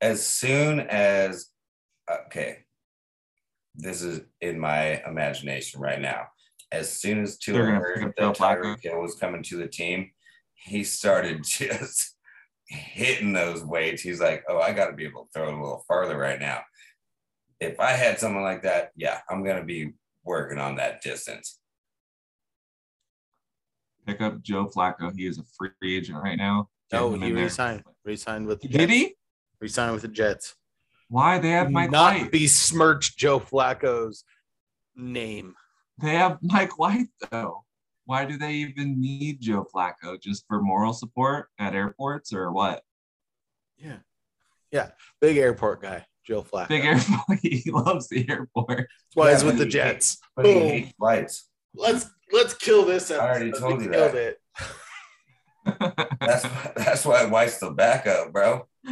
as 0.00 0.24
soon 0.24 0.80
as, 0.80 1.48
okay, 2.26 2.58
this 3.74 4.02
is 4.02 4.20
in 4.40 4.58
my 4.58 5.02
imagination 5.06 5.80
right 5.80 6.00
now. 6.00 6.26
As 6.70 6.90
soon 6.92 7.22
as 7.22 7.38
Tua 7.38 7.58
heard 7.58 8.14
that 8.16 8.36
Tyreek 8.36 8.82
Hill 8.82 9.00
was 9.00 9.14
coming 9.16 9.42
to 9.44 9.56
the 9.56 9.66
team, 9.66 10.10
he 10.54 10.84
started 10.84 11.44
just 11.44 12.11
hitting 12.66 13.32
those 13.32 13.64
weights. 13.64 14.02
He's 14.02 14.20
like, 14.20 14.44
oh, 14.48 14.58
I 14.58 14.72
got 14.72 14.86
to 14.88 14.92
be 14.92 15.04
able 15.04 15.24
to 15.24 15.28
throw 15.32 15.48
it 15.48 15.54
a 15.54 15.56
little 15.56 15.84
farther 15.86 16.16
right 16.16 16.40
now. 16.40 16.60
If 17.60 17.78
I 17.78 17.92
had 17.92 18.18
someone 18.18 18.42
like 18.42 18.62
that, 18.62 18.90
yeah, 18.96 19.20
I'm 19.30 19.44
going 19.44 19.58
to 19.58 19.64
be 19.64 19.92
working 20.24 20.58
on 20.58 20.76
that 20.76 21.02
distance. 21.02 21.58
Pick 24.06 24.20
up 24.20 24.42
Joe 24.42 24.66
Flacco. 24.66 25.12
He 25.16 25.26
is 25.26 25.38
a 25.38 25.44
free 25.56 25.70
agent 25.84 26.18
right 26.22 26.36
now. 26.36 26.68
Get 26.90 27.00
oh, 27.00 27.14
he 27.14 27.32
resigned. 27.32 27.84
Resigned 28.04 28.46
with 28.46 28.60
the 28.60 28.68
Did 28.68 28.88
Jets. 28.88 28.92
he? 28.92 29.14
Resigned 29.60 29.92
with 29.92 30.02
the 30.02 30.08
Jets. 30.08 30.56
Why 31.08 31.38
they 31.38 31.50
have 31.50 31.70
Mike 31.70 31.90
Not 31.90 32.14
White? 32.14 32.32
besmirch 32.32 33.16
Joe 33.16 33.38
Flacco's 33.38 34.24
name. 34.96 35.54
They 36.02 36.14
have 36.14 36.38
Mike 36.42 36.78
White 36.78 37.08
though. 37.30 37.64
Why 38.12 38.26
do 38.26 38.36
they 38.36 38.52
even 38.56 39.00
need 39.00 39.40
Joe 39.40 39.66
Flacco? 39.74 40.20
Just 40.20 40.44
for 40.46 40.60
moral 40.60 40.92
support 40.92 41.48
at 41.58 41.74
airports 41.74 42.34
or 42.34 42.52
what? 42.52 42.82
Yeah. 43.78 44.00
Yeah. 44.70 44.90
Big 45.22 45.38
airport 45.38 45.80
guy, 45.80 46.04
Joe 46.22 46.42
Flacco. 46.42 46.68
Big 46.68 46.84
airport. 46.84 47.38
he 47.42 47.70
loves 47.70 48.10
the 48.10 48.28
airport. 48.28 48.68
That's 48.68 48.88
why 49.14 49.28
yeah, 49.28 49.32
he's 49.32 49.44
with 49.44 49.56
the 49.56 49.64
Jets. 49.64 50.18
But 50.36 50.44
he 50.44 50.52
hates 50.52 50.92
flights. 50.98 51.48
Let's 51.74 52.10
let's 52.30 52.52
kill 52.52 52.84
this. 52.84 53.10
Episode. 53.10 53.24
I 53.24 53.30
already 53.30 53.52
told 53.52 53.80
you 53.80 53.88
that. 53.88 54.14
It. 54.14 54.38
that's 56.20 56.42
that's 56.76 57.06
why 57.06 57.24
White's 57.24 57.60
the 57.60 57.70
backup, 57.70 58.30
bro. 58.30 58.68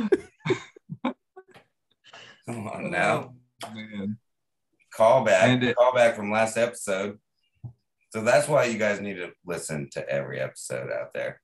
Come 2.46 2.68
on 2.68 2.90
now. 2.90 3.35
Oh, 3.66 3.74
man. 3.74 4.16
Call 4.94 5.24
back. 5.26 5.76
Call 5.76 5.92
back 5.92 6.16
from 6.16 6.30
last 6.30 6.56
episode. 6.56 7.18
So 8.11 8.23
that's 8.23 8.49
why 8.49 8.64
you 8.64 8.79
guys 8.79 9.01
need 9.01 9.14
to 9.14 9.31
listen 9.46 9.88
to 9.92 10.09
every 10.09 10.40
episode 10.40 10.90
out 10.90 11.12
there 11.14 11.40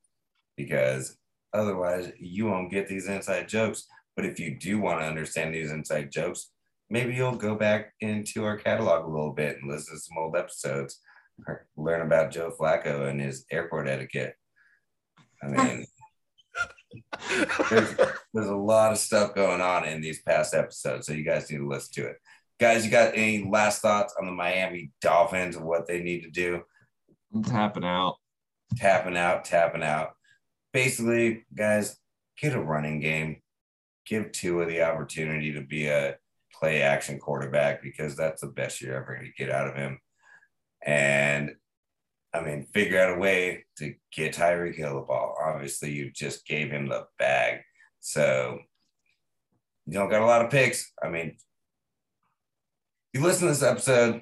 because 0.57 1.17
otherwise 1.53 2.11
you 2.19 2.45
won't 2.47 2.71
get 2.71 2.87
these 2.87 3.07
inside 3.07 3.47
jokes. 3.47 3.87
But 4.15 4.25
if 4.25 4.39
you 4.39 4.57
do 4.59 4.79
want 4.79 4.99
to 4.99 5.05
understand 5.05 5.53
these 5.53 5.71
inside 5.71 6.11
jokes, 6.11 6.51
maybe 6.89 7.13
you'll 7.13 7.35
go 7.35 7.55
back 7.55 7.93
into 8.01 8.43
our 8.43 8.57
catalog 8.57 9.05
a 9.05 9.09
little 9.09 9.31
bit 9.31 9.57
and 9.57 9.71
listen 9.71 9.95
to 9.95 10.01
some 10.01 10.17
old 10.17 10.35
episodes 10.35 10.99
or 11.47 11.67
learn 11.77 12.01
about 12.01 12.31
Joe 12.31 12.53
Flacco 12.57 13.09
and 13.09 13.21
his 13.21 13.45
airport 13.51 13.87
etiquette. 13.87 14.35
I 15.43 15.47
mean, 15.47 15.85
there's, 17.69 17.95
there's 18.33 18.47
a 18.47 18.55
lot 18.55 18.91
of 18.91 18.97
stuff 18.97 19.35
going 19.35 19.61
on 19.61 19.85
in 19.85 20.01
these 20.01 20.21
past 20.21 20.53
episodes, 20.53 21.05
so 21.05 21.13
you 21.13 21.23
guys 21.23 21.49
need 21.51 21.59
to 21.59 21.67
listen 21.67 21.93
to 21.93 22.09
it. 22.09 22.17
Guys, 22.59 22.83
you 22.83 22.91
got 22.91 23.15
any 23.15 23.47
last 23.47 23.81
thoughts 23.81 24.15
on 24.19 24.25
the 24.25 24.31
Miami 24.31 24.91
Dolphins 25.01 25.55
and 25.55 25.65
what 25.65 25.87
they 25.87 26.01
need 26.01 26.23
to 26.23 26.31
do? 26.31 26.61
I'm 27.33 27.43
tapping 27.43 27.83
out. 27.83 28.15
Tapping 28.77 29.15
out, 29.15 29.45
tapping 29.45 29.83
out. 29.83 30.11
Basically, 30.73 31.45
guys, 31.55 31.97
get 32.41 32.55
a 32.55 32.61
running 32.61 32.99
game. 32.99 33.41
Give 34.05 34.31
Tua 34.31 34.65
the 34.65 34.81
opportunity 34.81 35.53
to 35.53 35.61
be 35.61 35.87
a 35.87 36.15
play 36.53 36.81
action 36.81 37.19
quarterback 37.19 37.83
because 37.83 38.15
that's 38.15 38.41
the 38.41 38.47
best 38.47 38.81
you're 38.81 38.95
ever 38.95 39.15
going 39.15 39.31
to 39.31 39.43
get 39.43 39.53
out 39.53 39.67
of 39.67 39.75
him. 39.75 39.99
And 40.83 41.55
I 42.33 42.41
mean, 42.41 42.65
figure 42.73 42.99
out 42.99 43.17
a 43.17 43.19
way 43.19 43.65
to 43.77 43.93
get 44.11 44.35
Tyreek 44.35 44.75
Hill 44.75 44.95
the 44.95 45.01
ball. 45.01 45.37
Obviously, 45.43 45.91
you 45.91 46.11
just 46.11 46.45
gave 46.45 46.71
him 46.71 46.87
the 46.87 47.05
bag. 47.19 47.61
So 47.99 48.59
you 49.85 49.93
don't 49.93 50.09
got 50.09 50.21
a 50.21 50.25
lot 50.25 50.43
of 50.43 50.51
picks. 50.51 50.91
I 51.01 51.09
mean, 51.09 51.37
you 53.17 53.23
listen 53.23 53.47
to 53.47 53.53
this 53.53 53.63
episode, 53.63 54.21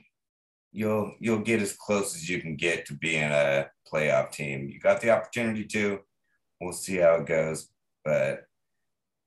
you'll 0.72 1.14
you'll 1.20 1.40
get 1.40 1.62
as 1.62 1.74
close 1.74 2.16
as 2.16 2.30
you 2.30 2.42
can 2.42 2.56
get 2.56 2.86
to 2.86 2.94
being 2.94 3.32
a 3.32 3.68
playoff 3.92 4.32
team. 4.32 4.70
You 4.70 4.80
got 4.80 5.02
the 5.02 5.12
opportunity 5.12 5.66
to. 5.66 6.00
We'll 6.62 6.74
see 6.74 6.98
how 6.98 7.16
it 7.16 7.26
goes. 7.26 7.70
But 8.04 8.44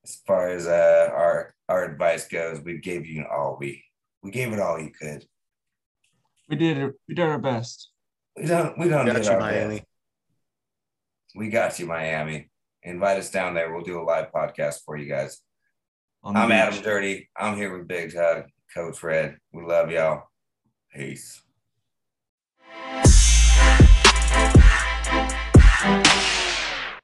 as 0.04 0.16
far 0.26 0.48
as 0.48 0.66
uh, 0.66 1.10
our 1.14 1.54
our 1.68 1.84
advice 1.84 2.26
goes, 2.28 2.60
we 2.60 2.78
gave 2.78 3.06
you 3.06 3.26
all 3.30 3.56
we 3.60 3.84
we 4.22 4.30
gave 4.30 4.52
it 4.52 4.60
all 4.60 4.80
you 4.80 4.90
could. 4.90 5.24
We 6.48 6.56
did 6.56 6.78
it. 6.78 6.94
We 7.08 7.14
did 7.14 7.26
our 7.26 7.38
best. 7.38 7.90
We 8.36 8.46
don't. 8.46 8.78
We 8.78 8.88
don't. 8.88 9.06
Got 9.06 9.24
you, 9.24 9.38
Miami. 9.38 9.74
Best. 9.76 9.86
We 11.34 11.48
got 11.50 11.78
you, 11.78 11.86
Miami. 11.86 12.50
Invite 12.82 13.18
us 13.18 13.30
down 13.30 13.54
there. 13.54 13.72
We'll 13.72 13.84
do 13.84 14.00
a 14.00 14.02
live 14.02 14.32
podcast 14.32 14.78
for 14.84 14.96
you 14.96 15.08
guys. 15.08 15.38
I'm 16.24 16.48
beach. 16.48 16.56
Adam 16.56 16.82
Dirty. 16.82 17.28
I'm 17.36 17.56
here 17.56 17.76
with 17.76 17.86
Big 17.86 18.14
Tug. 18.14 18.44
Coach 18.74 19.02
Red. 19.02 19.38
We 19.52 19.64
love 19.64 19.90
y'all. 19.90 20.24
Peace. 20.94 21.42